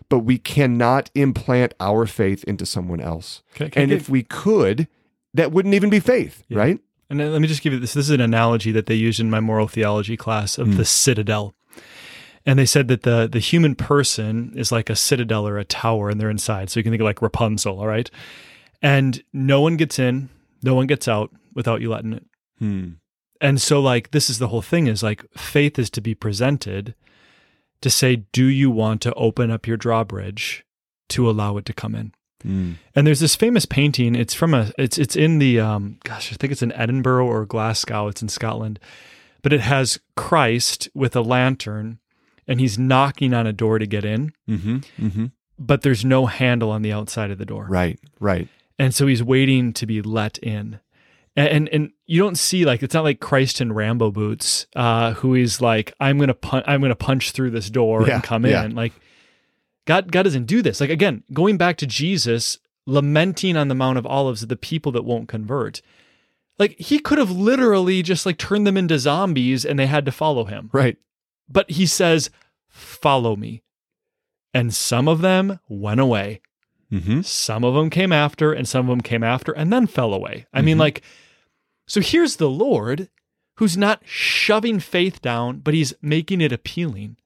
[0.09, 3.41] But we cannot implant our faith into someone else.
[3.55, 4.87] Can- can and give- if we could,
[5.33, 6.79] that wouldn't even be faith, right?
[7.09, 7.93] And then let me just give you this.
[7.93, 10.77] This is an analogy that they used in my moral theology class of hmm.
[10.77, 11.55] the citadel.
[12.45, 16.09] And they said that the the human person is like a citadel or a tower,
[16.09, 16.69] and they're inside.
[16.69, 18.09] So you can think of like Rapunzel, all right?
[18.81, 20.29] And no one gets in,
[20.61, 22.25] no one gets out without you letting it.
[22.59, 22.89] Hmm.
[23.39, 26.95] And so, like, this is the whole thing is like faith is to be presented
[27.81, 30.65] to say, do you want to open up your drawbridge
[31.09, 32.13] to allow it to come in?
[32.41, 32.73] Hmm.
[32.95, 34.15] And there's this famous painting.
[34.15, 34.71] It's from a.
[34.77, 35.59] It's it's in the.
[35.59, 38.07] Um, gosh, I think it's in Edinburgh or Glasgow.
[38.07, 38.79] It's in Scotland,
[39.41, 41.99] but it has Christ with a lantern,
[42.47, 44.77] and he's knocking on a door to get in, Mm-hmm.
[45.05, 45.25] Mm-hmm.
[45.59, 47.99] but there's no handle on the outside of the door, Right.
[48.19, 48.47] Right.
[48.79, 50.79] and so he's waiting to be let in.
[51.35, 55.13] And, and and you don't see like it's not like Christ in Rambo boots, uh,
[55.13, 58.45] who is like I'm gonna pun- I'm gonna punch through this door Yeah, and come
[58.45, 58.63] yeah.
[58.65, 58.75] in.
[58.75, 58.93] Like
[59.87, 60.79] God God doesn't do this.
[60.79, 65.05] Like again, going back to Jesus lamenting on the Mount of Olives the people that
[65.05, 65.81] won't convert.
[66.59, 70.11] Like he could have literally just like turned them into zombies and they had to
[70.11, 70.69] follow him.
[70.71, 70.97] Right.
[71.49, 72.29] But he says,
[72.67, 73.61] "Follow me,"
[74.53, 76.41] and some of them went away.
[76.91, 77.21] Mm-hmm.
[77.21, 80.45] Some of them came after, and some of them came after and then fell away.
[80.53, 80.81] I mean, Mhm.
[80.81, 81.01] like,
[81.87, 83.09] so here's the Lord
[83.57, 87.17] who's not shoving faith down, but he's making it appealing.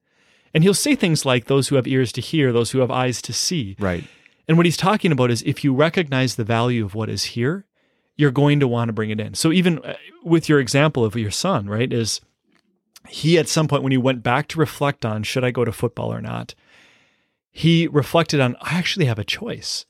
[0.54, 3.20] And he'll say things like, those who have ears to hear, those who have eyes
[3.22, 3.76] to see.
[3.78, 4.04] Right.
[4.46, 7.66] And what he's talking about is if you recognize the value of what is here,
[8.16, 9.34] you're going to want to bring it in.
[9.34, 12.22] So even uh, with your example of your son, right, is
[13.06, 15.72] he at some point when he went back to reflect on should I go to
[15.72, 16.54] football or not,
[17.50, 19.86] he reflected on I actually have a choice.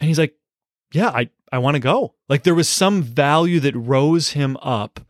[0.00, 0.36] And he's like,
[0.92, 2.14] yeah, I I want to go.
[2.28, 5.00] Like there was some value that rose him up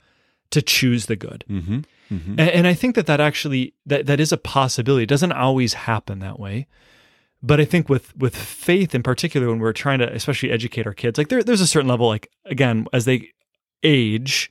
[0.51, 1.45] to choose the good.
[1.49, 1.81] Mm-hmm.
[2.13, 2.31] Mm-hmm.
[2.41, 5.05] And, and I think that that actually that that is a possibility.
[5.05, 6.67] It doesn't always happen that way,
[7.43, 10.95] but I think with with faith in particular, when we're trying to especially educate our
[10.95, 13.31] kids, like there, there's a certain level, like again, as they
[13.83, 14.51] age,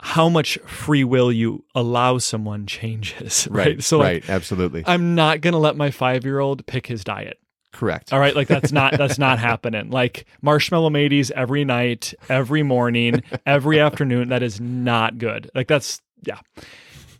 [0.00, 3.66] how much free will you allow someone changes, right?
[3.66, 3.82] Right.
[3.82, 4.30] So like, right.
[4.30, 4.84] Absolutely.
[4.86, 7.38] I'm not gonna let my five year old pick his diet.
[7.72, 8.12] Correct.
[8.12, 9.90] All right, like that's not that's not happening.
[9.90, 14.28] Like marshmallow mateys every night, every morning, every afternoon.
[14.30, 15.50] That is not good.
[15.54, 16.38] Like that's yeah.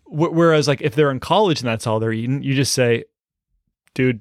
[0.05, 3.05] Wh- Whereas like if they're in college and that's all they're eating, you just say,
[3.95, 4.21] dude,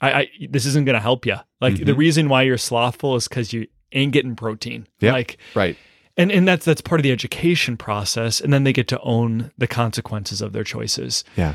[0.00, 1.36] I, I this isn't gonna help you.
[1.60, 1.96] Like the Mhm.
[1.98, 4.86] reason why you're slothful is because you ain't getting protein.
[5.00, 5.12] Yep.
[5.12, 5.76] Like Right.
[6.16, 9.50] And and that's that's part of the education process, and then they get to own
[9.58, 11.54] the consequences of their choices Yeah.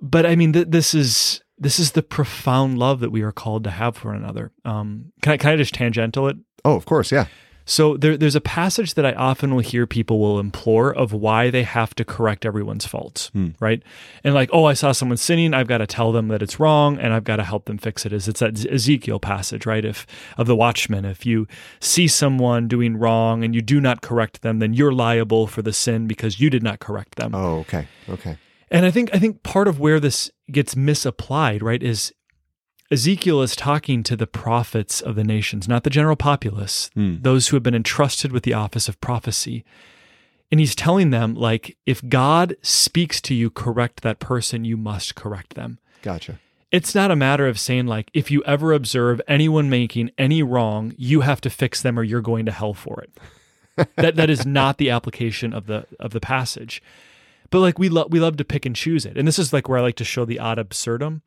[0.00, 3.64] but I mean, th- this is this is the profound love that we are called
[3.64, 4.52] to have for one another.
[4.64, 6.36] Um, can I can I just tangential it?
[6.64, 7.10] Oh, of course.
[7.12, 7.26] Yeah.
[7.68, 11.50] So there, there's a passage that I often will hear people will implore of why
[11.50, 13.48] they have to correct everyone's faults, Hmm.
[13.58, 13.82] right?
[14.22, 16.96] And like, oh, I saw someone sinning, I've got to tell them that it's wrong,
[16.98, 18.12] and I've got to help them fix it.
[18.12, 19.84] Is it's that Ezekiel passage, right?
[19.84, 20.06] If
[20.38, 21.48] of the Watchman, if you
[21.80, 25.72] see someone doing wrong and you do not correct them, then you're liable for the
[25.72, 27.34] sin because you did not correct them.
[27.34, 27.88] Oh, okay.
[28.08, 28.38] Okay.
[28.70, 32.12] And I think I think part of where this gets misapplied, right, is
[32.90, 37.16] Ezekiel is talking to the prophets of the nations, not the general populace, Hmm.
[37.20, 39.64] those who have been entrusted with the office of prophecy.
[40.52, 45.16] And he's telling them, like, if God speaks to you, correct that person, you must
[45.16, 45.78] correct them.
[46.02, 46.38] Gotcha.
[46.70, 50.94] It's not a matter of saying, like, if you ever observe anyone making any wrong,
[50.96, 53.88] you have to fix them or you're going to hell for it.
[53.96, 56.82] that that is not the application of the of the passage.
[57.50, 59.18] But like we love we love to pick and choose it.
[59.18, 61.22] And this is like where I like to show the ad absurdum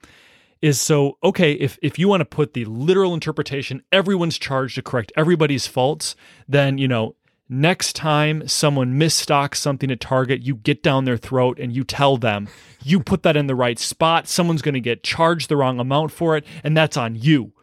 [0.62, 4.82] is so okay if if you want to put the literal interpretation everyone's charged to
[4.82, 6.16] correct everybody's faults
[6.48, 7.16] then you know
[7.48, 12.16] next time someone misstocks something at target you get down their throat and you tell
[12.18, 12.48] them.
[12.84, 16.12] You put that in the right spot someone's going to get charged the wrong amount
[16.12, 17.54] for it and that's on you.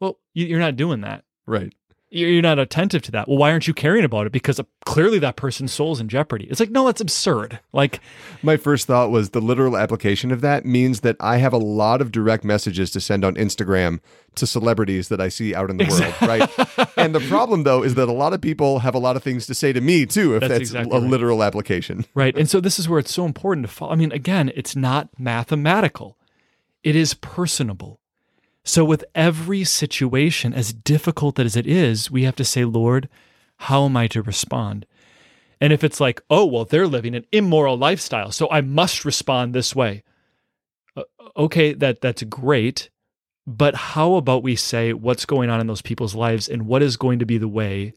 [0.00, 1.24] Well you- you're not doing that.
[1.46, 1.72] Right.
[2.12, 3.26] You're not attentive to that.
[3.26, 4.32] Well, why aren't you caring about it?
[4.32, 6.46] Because uh, clearly that person's soul's in jeopardy.
[6.50, 7.58] It's like, no, that's absurd.
[7.72, 8.00] Like,
[8.42, 12.02] My first thought was the literal application of that means that I have a lot
[12.02, 14.00] of direct messages to send on Instagram
[14.34, 16.50] to celebrities that I see out in the world, right?
[16.96, 19.46] And the problem though is that a lot of people have a lot of things
[19.46, 21.10] to say to me too if That's that's, exactly a right.
[21.10, 22.04] literal application.
[22.14, 22.36] right.
[22.36, 23.92] And so this is where it's so important to follow.
[23.92, 26.16] I mean, again, it's not mathematical,
[26.84, 27.98] it is personable.
[28.64, 33.08] So with every situation, as difficult as it is, we have to say, Lord,
[33.56, 34.86] how am I to respond?
[35.60, 39.54] And if it's like, oh, well, they're living an immoral lifestyle, so I must respond
[39.54, 40.02] this way.
[40.96, 41.04] Uh,
[41.36, 42.90] okay, that that's great,
[43.46, 46.96] but how about we say what's going on in those people's lives and what is
[46.96, 47.94] going to be the way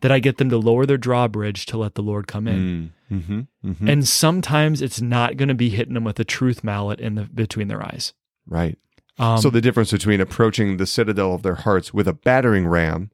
[0.00, 2.92] that I get them to lower their drawbridge to let the Lord come in?
[3.10, 3.40] Mm-hmm.
[3.64, 3.88] Mm-hmm.
[3.88, 7.24] And sometimes it's not going to be hitting them with a truth mallet in the
[7.24, 8.12] between their eyes.
[8.46, 8.78] right.
[9.20, 13.10] Um, so the difference between approaching the citadel of their hearts with a battering ram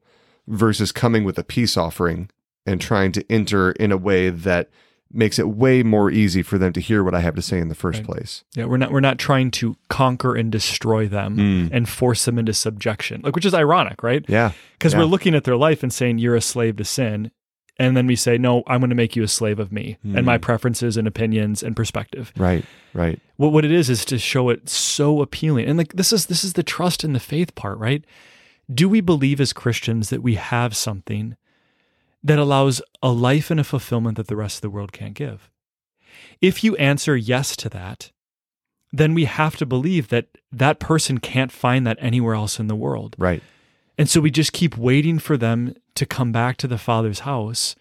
[0.47, 2.29] versus coming with a peace offering
[2.65, 4.69] and trying to enter in a way that
[5.11, 7.69] makes it way more easy for them to hear what I have to say in
[7.69, 8.07] the first Right.
[8.07, 8.43] place.
[8.55, 11.69] yeah, we're not we're not trying to conquer and destroy them Mm.
[11.71, 14.25] and force them into subjection, like which is ironic, right?
[14.27, 14.51] Yeah.
[14.73, 14.99] Because Yeah.
[14.99, 17.31] we're looking at their life and saying you're a slave to sin,
[17.79, 20.25] and then we say no, I'm going to make you a slave of me and
[20.25, 20.41] my Mm.
[20.41, 22.31] preferences and opinions and perspective.
[22.37, 22.65] Right.
[22.93, 23.19] Right.
[23.35, 26.43] What what it is is to show it so appealing, and like this is this
[26.43, 28.03] is the trust in the faith part, right?
[28.73, 31.37] Do we believe as Christians that we have something
[32.23, 35.49] that allows a life and a fulfillment that the rest of the world can't give?
[36.41, 38.11] If you answer yes to that,
[38.91, 42.75] then we have to believe that that person can't find that anywhere else in the
[42.75, 43.15] world.
[43.19, 43.43] Right.
[43.97, 47.75] And so we just keep waiting for them to come back to the Father's house.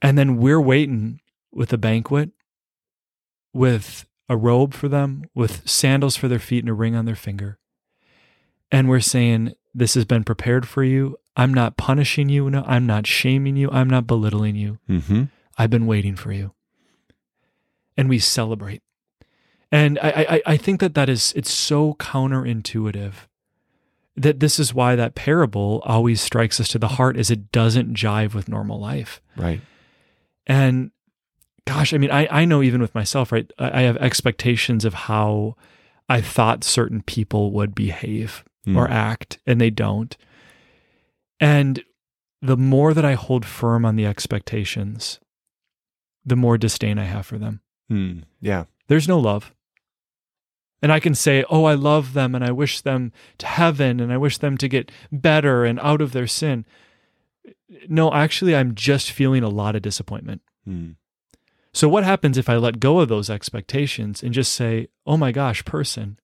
[0.00, 1.20] And then we're waiting
[1.52, 2.30] with a banquet,
[3.52, 7.16] with a robe for them, with sandals for their feet and a ring on their
[7.16, 7.58] finger.
[8.72, 11.18] And we're saying, This has been prepared for you.
[11.36, 12.48] I'm not punishing you.
[12.48, 13.70] No, I'm not shaming you.
[13.70, 14.78] I'm not belittling you.
[14.88, 15.24] Mm-hmm.
[15.58, 16.52] I've been waiting for you.
[17.96, 18.82] And we celebrate.
[19.70, 20.08] And I,
[20.46, 23.12] I, I think that that is, it's so counterintuitive
[24.22, 27.94] that this is why that parable always strikes us to the heart is it doesn't
[27.94, 29.20] jive with normal life.
[29.36, 29.60] Right.
[30.46, 30.90] And
[31.66, 33.50] gosh, I mean, I, I know even with myself, right?
[33.58, 35.56] I I have expectations of how
[36.08, 38.76] I thought certain people would behave Mm.
[38.76, 40.14] or act, and they don't.
[41.40, 41.82] And
[42.42, 45.18] the more that I hold firm on the expectations,
[46.26, 47.62] the more disdain I have for them.
[47.88, 48.18] Hmm.
[48.38, 48.64] Yeah.
[48.88, 49.54] There's no love.
[50.82, 54.12] And I can say, oh, I love them and I wish them to heaven and
[54.12, 56.64] I wish them to get better and out of their sin.
[57.88, 60.42] No, actually, I'm just feeling a lot of disappointment.
[60.64, 60.92] Hmm.
[61.72, 65.30] So, what happens if I let go of those expectations and just say, oh my
[65.30, 66.18] gosh, person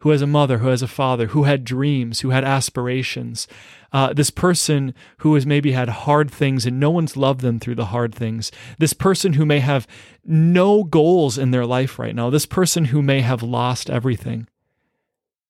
[0.00, 3.48] who has a mother, who has a father, who had dreams, who had aspirations,
[3.92, 7.74] uh, this person who has maybe had hard things and no one's loved them through
[7.74, 9.86] the hard things, this person who may have
[10.24, 14.46] no goals in their life right now, this person who may have lost everything.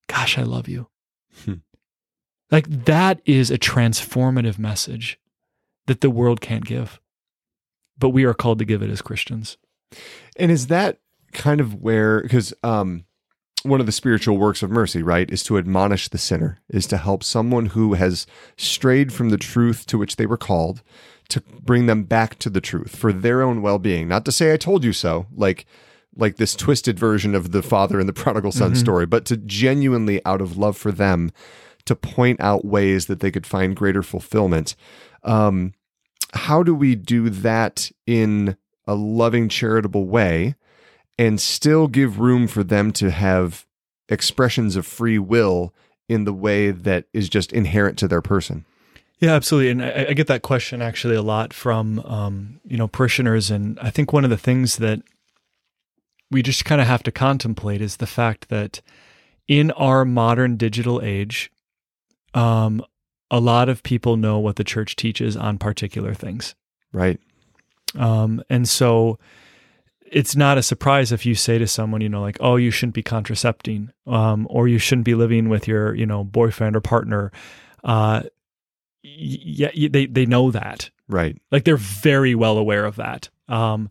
[0.07, 0.89] Gosh, I love you.
[1.45, 1.55] Hmm.
[2.51, 5.21] like that is a transformative message
[5.87, 7.01] that the world can't give
[7.99, 9.59] but we are called to give it as Christians.
[10.37, 10.99] And is that
[11.33, 13.05] kind of where because um
[13.69, 16.97] one of the spiritual works of mercy, right, is to admonish the sinner, is to
[16.97, 20.83] help someone who has strayed from the truth to which they were called
[21.29, 24.09] to bring them back to the truth for their own well-being.
[24.09, 25.67] Not to say I told you so, like
[26.17, 30.25] like this twisted version of the father and the prodigal son story, but to genuinely
[30.25, 31.31] out of love for them
[31.85, 34.75] to point out ways that they could find greater fulfillment.
[35.23, 35.75] Um
[36.35, 38.57] how do we do that in
[38.87, 40.55] a loving charitable way
[41.19, 43.67] and still give room for them to have
[44.09, 45.75] expressions of free will
[46.09, 48.65] in the way that is just inherent to their person
[49.19, 49.71] Yeah, absolutely.
[49.71, 53.79] And I, I get that question actually a lot from um, you know parishioners, and
[53.81, 55.03] I think one of the things that
[56.31, 58.81] we just kind of have to contemplate is the fact that
[59.47, 61.51] in our modern digital age,
[62.35, 62.85] um,
[63.31, 66.55] a lot of people know what the church teaches on particular things.
[66.93, 67.19] right
[67.97, 69.19] Um, and so
[70.11, 72.95] it's not a surprise if you say to someone, you know, like, oh, you shouldn't
[72.95, 77.31] be contracepting, um, or you shouldn't be living with your, you know, boyfriend or partner.
[77.85, 78.23] Uh,
[79.03, 80.91] yeah, y- they, they know that.
[81.09, 83.29] right Like they're very well aware of that.
[83.49, 83.89] Um,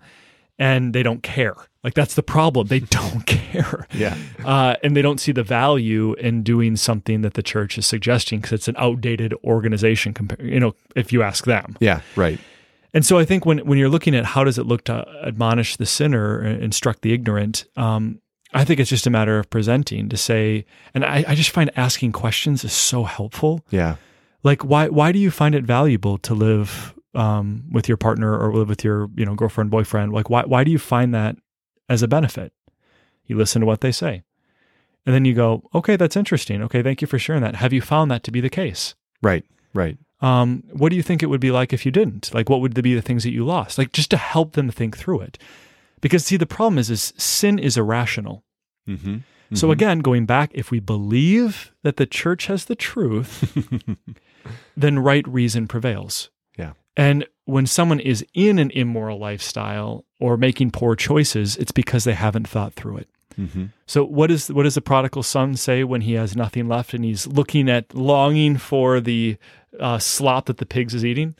[0.60, 1.56] and they don't care.
[1.84, 2.68] Like that's the problem.
[2.68, 3.88] They don't care.
[3.94, 7.88] yeah Uh, and they don't see the value in doing something that the church is
[7.88, 10.14] suggesting because it's an outdated organization.
[10.14, 11.78] Compa- you know, if you ask them.
[11.80, 12.40] yeah right
[12.98, 15.76] And so I think when when you're looking at how does it look to admonish
[15.76, 18.20] the sinner, instruct the ignorant, um,
[18.56, 21.70] I think it's just a matter of presenting to say, and I, I just find
[21.76, 23.64] asking questions is so helpful.
[23.70, 23.98] yeah
[24.42, 28.52] Like why why do you find it valuable to live um, with your partner or
[28.52, 30.12] live with your you know girlfriend boyfriend?
[30.12, 31.38] Like why why do you find that
[31.88, 32.52] as a benefit?
[33.28, 34.24] You listen to what they say,
[35.06, 36.64] and then you go, okay, that's interesting.
[36.64, 37.58] Okay, thank you for sharing that.
[37.58, 38.96] Have you found that to be the case?
[39.22, 39.46] right
[39.76, 42.34] right um, what do you think it would be like if you didn't?
[42.34, 43.78] Like, what would be the things that you lost?
[43.78, 45.38] Like, just to help them think through it.
[46.02, 48.44] Because see, the problem is, is sin is irrational.
[48.88, 49.56] mm-hmm.
[49.56, 53.58] So again, going back, if we believe that the church has the truth,
[54.78, 56.30] then right reason prevails.
[56.58, 56.74] Yeah.
[56.98, 62.14] And when someone is in an immoral lifestyle or making poor choices, it's because they
[62.14, 63.10] haven't thought through it.
[63.40, 63.66] mm-hmm.
[63.86, 67.06] So what is what does the prodigal son say when he has nothing left and
[67.06, 69.38] he's looking at longing for the
[69.80, 71.36] uh, slop that the pigs is eating?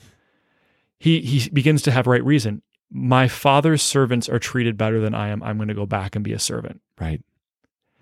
[1.00, 2.62] He he begins to have right reason.
[2.90, 5.44] My father's servants are treated better than I am.
[5.44, 6.82] I'm going to go back and be a servant.
[7.00, 7.22] right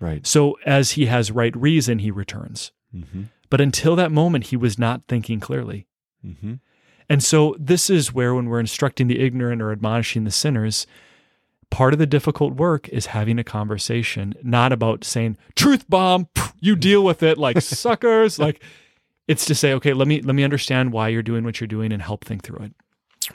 [0.00, 2.72] right So as he has right reason, he returns.
[2.94, 3.24] mm-hmm.
[3.48, 5.86] But until that moment, he was not thinking clearly.
[6.24, 6.54] Mm-hmm.
[7.08, 10.86] And so this is where when we're instructing the ignorant or admonishing the sinners,
[11.70, 16.28] part of the difficult work is having a conversation, not about saying truth bomb,
[16.60, 18.38] you deal with it like suckers.
[18.38, 18.62] Like
[19.28, 21.92] it's to say, okay, let me let me understand why you're doing what you're doing
[21.92, 22.72] and help think through it.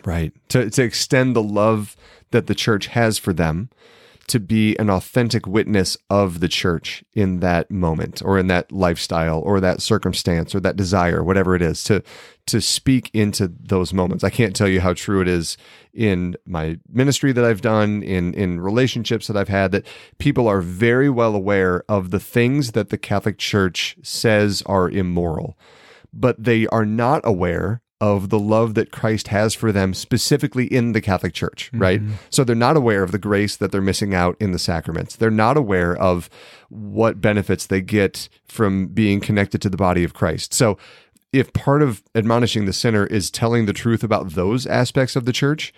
[0.06, 0.34] right.
[0.50, 1.96] To to extend the love
[2.32, 3.70] that the church has for them
[4.28, 9.42] to be an authentic witness of the church in that moment or in that lifestyle
[9.42, 12.02] or that circumstance or that desire whatever it is to
[12.46, 14.24] to speak into those moments.
[14.24, 15.58] I can't tell you how true it is
[15.94, 19.86] in my ministry that i've done in in relationships that i've had that
[20.20, 25.58] people are very well aware of the things that the catholic church says are immoral
[26.14, 30.93] but they are not aware of the love that Christ has for them specifically in
[30.93, 32.01] the Catholic Church, right?
[32.32, 35.16] So they're not aware of the grace that they're missing out in the sacraments.
[35.16, 36.28] They're not aware of
[36.70, 40.51] what benefits they get from being connected to the body of Christ.
[40.51, 40.80] So
[41.32, 45.32] if part of admonishing the sinner is telling the truth about those aspects of the
[45.32, 45.72] church,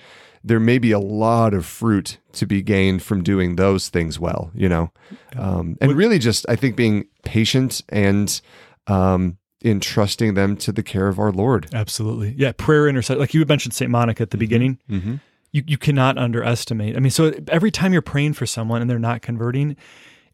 [0.45, 4.49] there may be a lot of fruit to be gained from doing those things well,
[4.55, 4.91] you know?
[5.35, 8.41] Um, and really just, I think, being patient and
[8.87, 11.67] um, entrusting them to the care of our Lord.
[11.73, 12.35] Absolutely.
[12.37, 12.51] Yeah.
[12.51, 13.19] Prayer intercession.
[13.19, 13.89] Like you mentioned St.
[13.89, 14.79] Monica at the beginning.
[14.89, 15.15] Mm-hmm.
[15.51, 16.97] You, you cannot underestimate.
[16.97, 19.77] I mean, so every time you're praying for someone and they're not converting,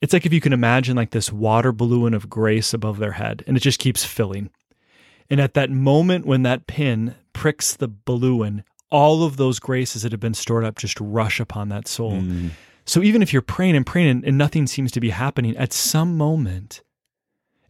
[0.02, 3.44] it's like if you can imagine like this water balloon of grace above their head
[3.46, 4.50] and it just keeps filling.
[5.30, 10.12] And at that moment when that pin pricks the balloon, all of those graces that
[10.12, 12.14] have been stored up just rush upon that soul.
[12.14, 12.52] Mm.
[12.86, 15.74] So even if you're praying and praying and, and nothing seems to be happening, at
[15.74, 16.82] some moment,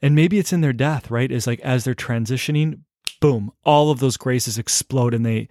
[0.02, 1.32] and maybe it's in their death, right?
[1.32, 2.82] Is like as they're transitioning,
[3.20, 5.50] boom, all of those graces explode and they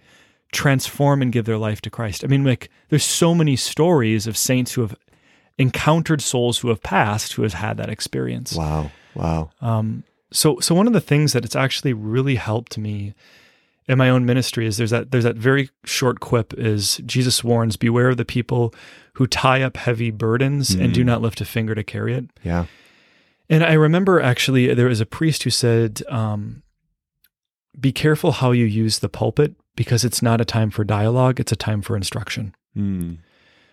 [0.51, 2.23] transform and give their life to Christ.
[2.23, 4.95] I mean, like there's so many stories of saints who have
[5.57, 8.55] encountered souls who have passed who has had that experience.
[8.55, 8.91] Wow.
[9.13, 9.51] Wow.
[9.61, 13.13] Um, so so one of the things that it's actually really helped me
[13.87, 17.75] in my own ministry is there's that there's that very short quip is Jesus warns,
[17.75, 18.73] beware of the people
[19.13, 22.25] who tie up heavy burdens and do not lift a finger to carry it.
[22.43, 22.65] Yeah.
[23.49, 26.63] And I remember actually there was a priest who said, um,
[27.79, 31.51] be careful how you use the pulpit because it's not a time for dialogue, it's
[31.51, 32.53] a time for instruction.
[32.75, 33.19] Mm.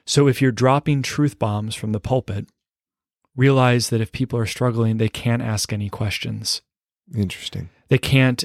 [0.04, 2.48] So if you're dropping truth bombs from the pulpit,
[3.36, 6.62] realize that if people are struggling, they can't ask any questions.
[7.14, 7.68] Interesting.
[7.88, 8.44] They can't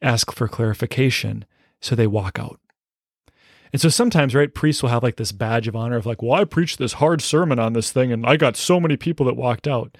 [0.00, 1.44] ask for clarification,
[1.80, 2.60] so they walk out.
[3.72, 6.40] And so sometimes, right, priests will have like this badge of honor of like, well,
[6.40, 9.36] I preached this hard sermon on this thing and I got so many people that
[9.36, 9.96] walked out.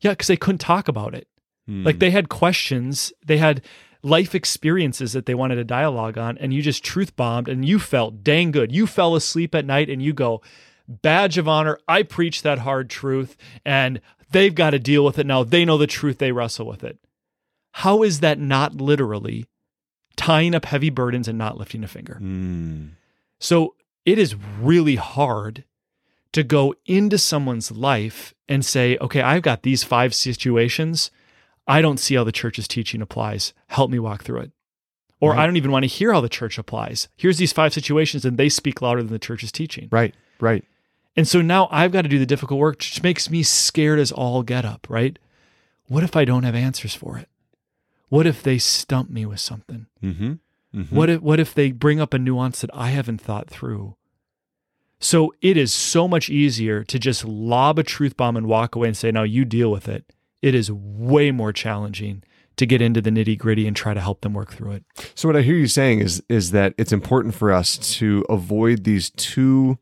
[0.00, 1.28] Yeah, because they couldn't talk about it.
[1.68, 1.84] Mm.
[1.84, 3.62] Like they had questions, they had
[4.02, 7.78] life experiences that they wanted a dialogue on, and you just truth bombed and you
[7.78, 8.70] felt dang good.
[8.70, 10.42] You fell asleep at night and you go,
[10.86, 15.26] badge of honor, I preached that hard truth and they've got to deal with it
[15.26, 15.42] now.
[15.42, 16.98] They know the truth, they wrestle with it.
[17.72, 19.46] How is that not literally
[20.16, 22.18] tying up heavy burdens and not lifting a finger?
[22.22, 22.90] Mm.
[23.40, 23.74] So
[24.04, 25.64] it is really hard
[26.34, 31.10] to go into someone's life and say, okay, I've got these five situations.
[31.66, 33.54] I don't see how the church's teaching applies.
[33.68, 34.52] Help me walk through it.
[35.20, 35.40] Or Right.
[35.40, 37.08] I don't even want to hear how the church applies.
[37.16, 39.88] Here's these five situations and they speak louder than the church's teaching.
[39.90, 40.14] Right.
[40.40, 40.64] Right.
[41.16, 44.10] And so now I've got to do the difficult work, which makes me scared as
[44.10, 45.18] all get up, right?
[45.86, 47.28] What if I don't have answers for it?
[48.08, 49.86] What if they stump me with something?
[50.02, 50.32] Mm-hmm.
[50.74, 50.96] mm-hmm.
[50.96, 53.96] What if what if they bring up a nuance that I haven't thought through?
[55.04, 58.88] So it is so much easier to just lob a truth bomb and walk away
[58.88, 62.22] and say, "Now you deal with it." It is way more challenging
[62.56, 64.84] to get into the nitty gritty and try to help them work through it.
[65.14, 68.84] So what I hear you saying is is that it's important for us to avoid
[68.84, 69.76] these two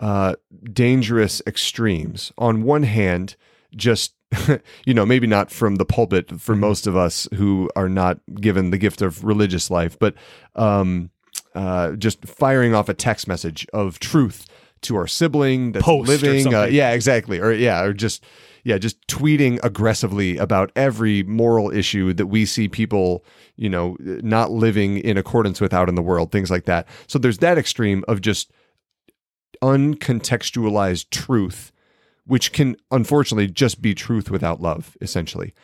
[0.00, 0.34] uh,
[0.72, 2.32] dangerous extremes.
[2.36, 3.36] On one hand,
[3.76, 4.14] just
[4.84, 8.70] you know, maybe not from the pulpit for most of us who are not given
[8.72, 10.14] the gift of religious life, but
[10.56, 11.10] um,
[11.54, 14.46] uh, just firing off a text message of truth
[14.82, 16.54] to our sibling that's Post living.
[16.54, 17.38] Uh, yeah, exactly.
[17.38, 18.24] Or yeah, or just
[18.64, 23.24] yeah, just tweeting aggressively about every moral issue that we see people,
[23.56, 26.86] you know, not living in accordance with out in the world, things like that.
[27.06, 28.52] So there's that extreme of just
[29.62, 31.72] uncontextualized truth,
[32.24, 35.54] which can unfortunately just be truth without love, essentially.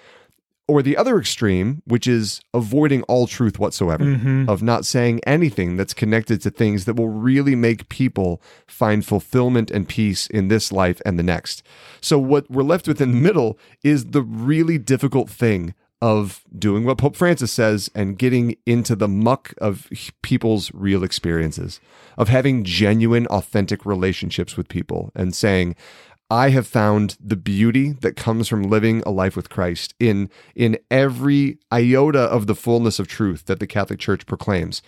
[0.69, 4.49] Or the other extreme, which is avoiding all truth whatsoever, Mm-hmm.
[4.51, 9.71] of not saying anything that's connected to things that will really make people find fulfillment
[9.71, 11.63] and peace in this life and the next.
[12.03, 16.85] So, what we're left with in the middle is the really difficult thing of doing
[16.85, 19.89] what Pope Francis says and getting into the muck of
[20.23, 21.81] people's real experiences,
[22.17, 25.75] of having genuine, authentic relationships with people and saying,
[26.31, 30.79] I have found the beauty that comes from living a life with Christ in in
[30.91, 34.83] every iota of the fullness of truth that the Catholic Church proclaims.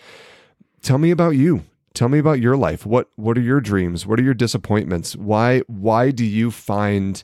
[0.81, 1.63] Tell me about you.
[1.93, 2.85] Tell me about your life.
[2.85, 4.05] What what are your dreams?
[4.05, 5.15] What are your disappointments?
[5.15, 7.23] Why why do you find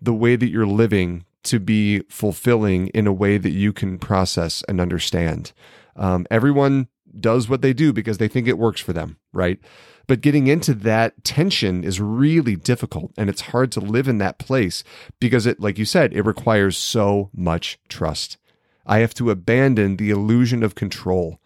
[0.00, 4.64] the way that you're living to be fulfilling in a way that you can process
[4.66, 5.52] and understand?
[5.94, 6.88] Um, everyone
[7.20, 9.58] does what they do because they think it works for them, right?
[10.06, 14.38] But getting into that tension is really difficult and it's hard to live in that
[14.38, 14.82] place
[15.20, 18.38] because it, like you said, it requires so much trust.
[18.86, 21.38] I have to abandon the illusion of control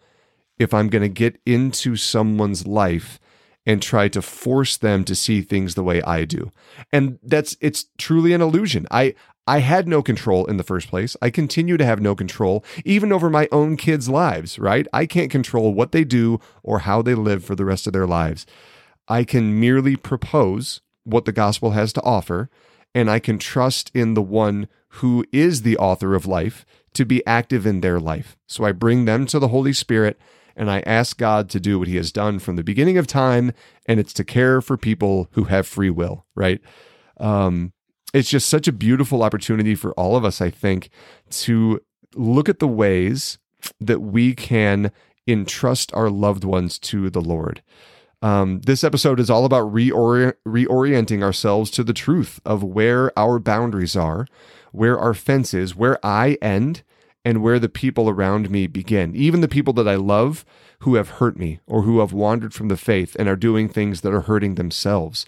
[0.57, 3.19] if I'm going to get into someone's life
[3.65, 6.51] and try to force them to see things the way I do.
[6.91, 8.87] And that's it's truly an illusion.
[8.91, 9.15] I
[9.45, 11.17] I had no control in the first place.
[11.21, 14.87] I continue to have no control even over my own kids' lives, right?
[14.93, 18.07] I can't control what they do or how they live for the rest of their
[18.07, 18.45] lives.
[19.07, 22.49] I can merely propose what the gospel has to offer,
[22.95, 24.69] and I can trust in the one
[24.99, 28.37] who is the author of life to be active in their life.
[28.47, 30.17] So I bring them to the Holy Spirit
[30.55, 33.53] and I ask God to do what he has done from the beginning of time,
[33.87, 36.61] and it's to care for people who have free will, right?
[37.17, 37.73] Um,
[38.13, 40.89] it's just such a beautiful opportunity for all of us, I think,
[41.31, 41.81] to
[42.15, 43.39] look at the ways
[43.79, 44.91] that we can
[45.27, 47.61] entrust our loved ones to the Lord.
[48.21, 53.39] Um, this episode is all about reori- reorienting ourselves to the truth of where our
[53.39, 54.27] boundaries are,
[54.71, 56.83] where our fence is, where I end,
[57.25, 60.45] and where the people around me begin, even the people that I love
[60.79, 64.01] who have hurt me or who have wandered from the faith and are doing things
[64.01, 65.25] that are hurting themselves.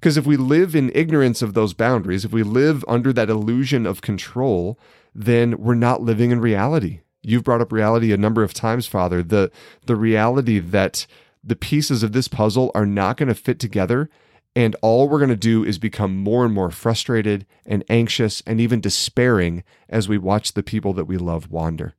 [0.00, 3.84] Because if we live in ignorance of those boundaries, if we live under that illusion
[3.84, 4.78] of control,
[5.14, 7.00] then we're not living in reality.
[7.22, 9.22] You've brought up reality a number of times, Father.
[9.22, 9.50] The
[9.84, 11.06] the reality that
[11.44, 14.08] the pieces of this puzzle are not going to fit together
[14.56, 18.60] and all we're going to do is become more and more frustrated and anxious and
[18.60, 21.94] even despairing as we watch the people that we love wander.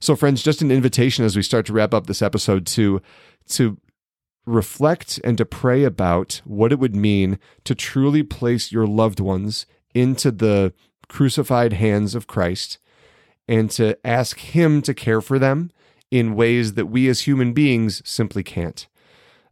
[0.00, 3.00] So friends, just an invitation as we start to wrap up this episode to
[3.48, 3.78] to
[4.46, 9.66] reflect and to pray about what it would mean to truly place your loved ones
[9.94, 10.72] into the
[11.08, 12.78] crucified hands of Christ
[13.46, 15.70] and to ask Him to care for them
[16.10, 18.86] in ways that we as human beings simply can't.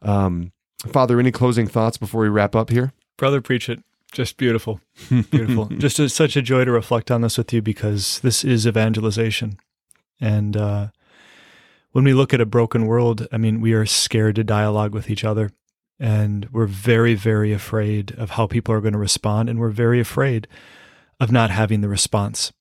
[0.03, 0.53] Um,
[0.87, 2.93] Father, any closing thoughts before we wrap up here?
[3.17, 3.83] Brother, preach it.
[4.13, 4.81] Just beautiful.
[5.09, 5.67] Beautiful.
[5.79, 9.59] Just a, such a joy to reflect on this with you because this is evangelization.
[10.21, 10.89] And uh,
[11.93, 15.11] when we look at a broken world, I mean, we are scared to dialogue with
[15.11, 15.51] each other.
[15.99, 19.51] And we're very, very afraid of how people are going to respond.
[19.51, 20.49] And we're very afraid
[21.19, 22.53] of not having the response.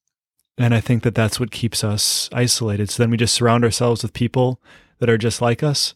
[0.57, 2.89] And I think that that's what keeps us isolated.
[2.89, 4.59] So then we just surround ourselves with people
[4.99, 5.93] that are just like us.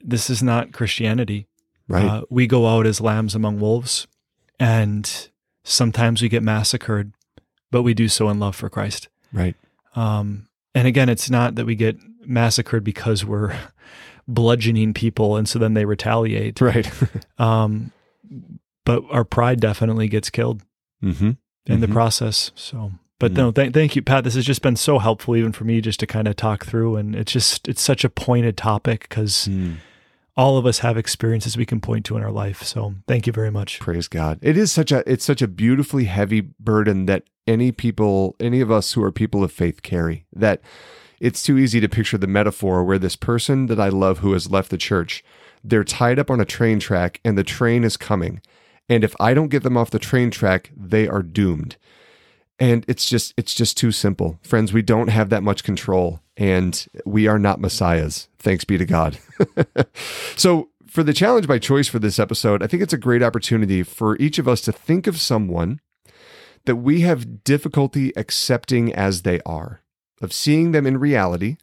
[0.00, 1.48] This is not Christianity.
[1.88, 2.04] Right.
[2.04, 4.06] Uh, we go out as lambs among wolves,
[4.58, 5.28] and
[5.64, 7.12] sometimes we get massacred,
[7.70, 9.08] but we do so in love for Christ.
[9.32, 9.54] right.
[9.94, 11.96] Um, and again, it's not that we get
[12.28, 13.56] massacred because we're
[14.28, 16.60] bludgeoning people and so then they retaliate.
[16.60, 16.90] Right.
[17.38, 17.92] Um,
[18.84, 20.62] but our pride definitely gets killed
[21.02, 21.32] mm-hmm.
[21.66, 21.92] in the Mhm.
[21.92, 22.50] process.
[22.54, 23.36] So, but Mm.
[23.36, 24.24] no, th- thank you, Pat.
[24.24, 26.96] This has just been so helpful, even for me, just to kind of talk through.
[26.96, 29.76] And it's just, it's such a pointed topic because Mm.
[30.36, 32.62] all of us have experiences we can point to in our life.
[32.62, 33.80] So, thank you very much.
[33.80, 34.38] Praise God.
[34.40, 38.70] It is such a it's such a beautifully heavy burden that any people, any of
[38.70, 40.24] us who are people of faith carry.
[40.32, 40.60] That
[41.20, 44.50] it's too easy to picture the metaphor where this person that I love who has
[44.50, 45.24] left the church,
[45.64, 48.40] they're tied up on a train track and the train is coming.
[48.88, 51.76] And if I don't get them off the train track, they are doomed.
[52.58, 54.38] And it's just it's just too simple.
[54.42, 58.28] Friends, we don't have that much control and we are not messiahs.
[58.38, 59.18] Thanks be to God.
[60.36, 63.82] so, for the challenge by choice for this episode, I think it's a great opportunity
[63.82, 65.80] for each of us to think of someone
[66.64, 69.80] that we have difficulty accepting as they are,
[70.20, 71.56] of seeing them in reality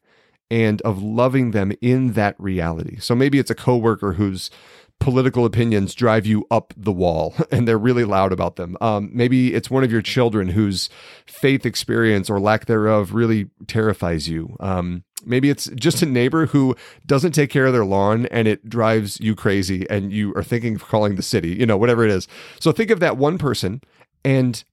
[0.50, 3.00] and of loving them in that reality.
[3.00, 4.52] So maybe it's a coworker whose
[5.00, 8.78] political opinions drive you up the wall and they're really loud about them.
[8.80, 10.90] Um, maybe it's one of your children whose
[11.26, 14.56] faith experience or lack thereof really terrifies you.
[14.60, 16.76] Um, maybe it's just a neighbor who
[17.06, 20.76] doesn't take care of their lawn and it drives you crazy and you are thinking
[20.76, 22.28] of calling the city, you know, whatever it is.
[22.60, 23.82] So think of that one person
[24.24, 24.64] and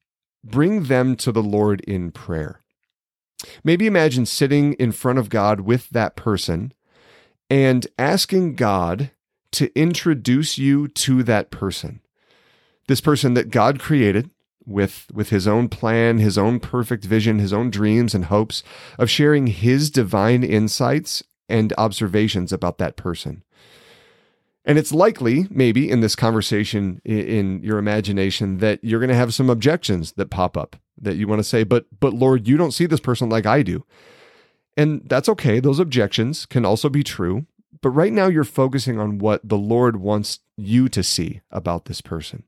[0.45, 2.61] bring them to the Lord in prayer.
[3.65, 6.73] Maybe imagine sitting in front of God with that person
[7.49, 9.11] and asking God
[9.53, 12.01] to introduce you to that person.
[12.87, 14.31] This person that God created
[14.67, 18.63] with with his own plan, his own perfect vision, his own dreams and hopes
[18.99, 23.43] of sharing his divine insights and observations about that person.
[24.65, 29.33] And it's likely, maybe in this conversation in your imagination, that you're going to have
[29.33, 32.73] some objections that pop up that you want to say, but but Lord, you don't
[32.73, 33.85] see this person like I do.
[34.77, 35.61] And that's okay.
[35.61, 37.47] Those objections can also be true.
[37.83, 42.01] But right now, you're focusing on what the Lord wants you to see about this
[42.01, 42.45] person.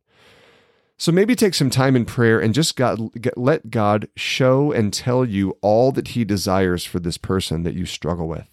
[0.98, 4.92] So maybe take some time in prayer and just God, get, let God show and
[4.92, 8.51] tell you all that He desires for this person that you struggle with.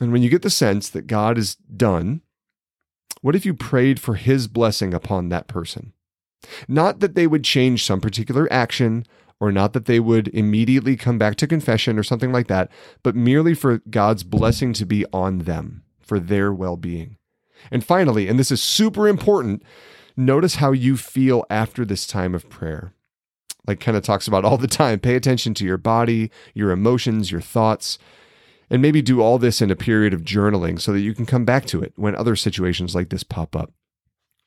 [0.00, 2.22] And when you get the sense that God is done,
[3.20, 5.92] what if you prayed for His blessing upon that person?
[6.68, 9.04] Not that they would change some particular action
[9.40, 12.70] or not that they would immediately come back to confession or something like that,
[13.02, 17.16] but merely for God's blessing to be on them for their well being.
[17.70, 19.62] And finally, and this is super important,
[20.16, 22.92] notice how you feel after this time of prayer.
[23.66, 24.98] Like kind of talks about all the time.
[24.98, 27.98] Pay attention to your body, your emotions, your thoughts,
[28.70, 31.44] and maybe do all this in a period of journaling so that you can come
[31.44, 33.72] back to it when other situations like this pop up.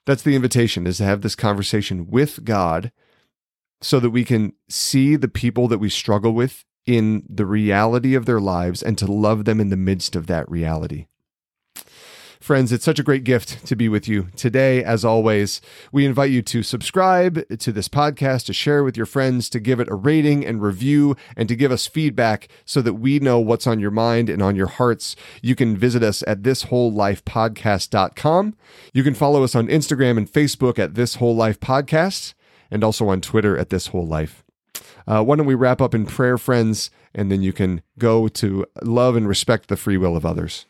[0.05, 2.91] That's the invitation is to have this conversation with God
[3.81, 8.25] so that we can see the people that we struggle with in the reality of
[8.25, 11.07] their lives and to love them in the midst of that reality.
[12.41, 14.83] Friends, it's such a great gift to be with you today.
[14.83, 15.61] As always,
[15.91, 19.79] we invite you to subscribe to this podcast, to share with your friends, to give
[19.79, 23.67] it a rating and review, and to give us feedback so that we know what's
[23.67, 25.15] on your mind and on your hearts.
[25.43, 28.55] You can visit us at thiswholelifepodcast.com.
[28.91, 32.33] You can follow us on Instagram and Facebook at This Whole Life Podcast,
[32.71, 34.43] and also on Twitter at This Whole Life.
[35.05, 38.65] Uh, why don't we wrap up in prayer, friends, and then you can go to
[38.81, 40.65] love and respect the free will of others.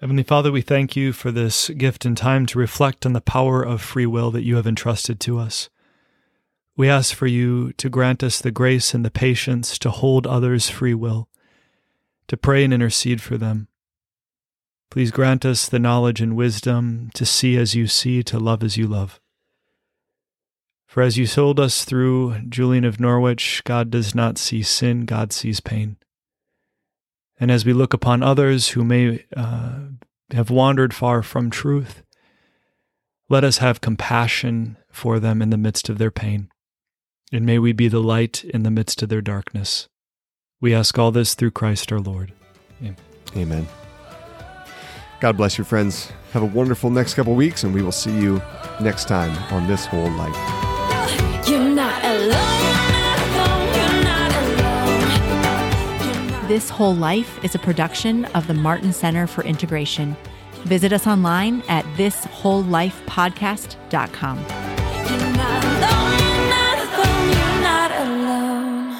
[0.00, 3.64] Heavenly Father, we thank you for this gift and time to reflect on the power
[3.64, 5.68] of free will that you have entrusted to us.
[6.76, 10.70] We ask for you to grant us the grace and the patience to hold others'
[10.70, 11.28] free will,
[12.28, 13.66] to pray and intercede for them.
[14.88, 18.76] Please grant us the knowledge and wisdom to see as you see, to love as
[18.76, 19.20] you love.
[20.86, 25.32] For as you told us through Julian of Norwich, God does not see sin, God
[25.32, 25.96] sees pain.
[27.40, 29.78] And as we look upon others who may uh,
[30.32, 32.02] have wandered far from truth,
[33.28, 36.48] let us have compassion for them in the midst of their pain.
[37.32, 39.88] And may we be the light in the midst of their darkness.
[40.60, 42.32] We ask all this through Christ our Lord.
[42.80, 42.96] Amen.
[43.36, 43.68] Amen.
[45.20, 46.10] God bless you, friends.
[46.32, 48.40] Have a wonderful next couple weeks, and we will see you
[48.80, 51.48] next time on This Whole Life.
[51.48, 52.57] You're not alone,
[56.48, 60.16] This Whole Life is a production of the Martin Center for Integration.
[60.62, 64.38] Visit us online at thiswholelifepodcast.com.
[64.38, 64.46] You're
[65.36, 68.96] not alone, you're not alone, you're not alone.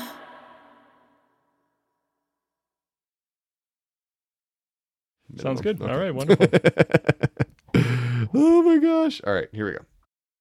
[5.38, 5.80] Sounds good.
[5.80, 6.46] All right, wonderful.
[8.34, 9.22] oh my gosh.
[9.26, 9.86] All right, here we go.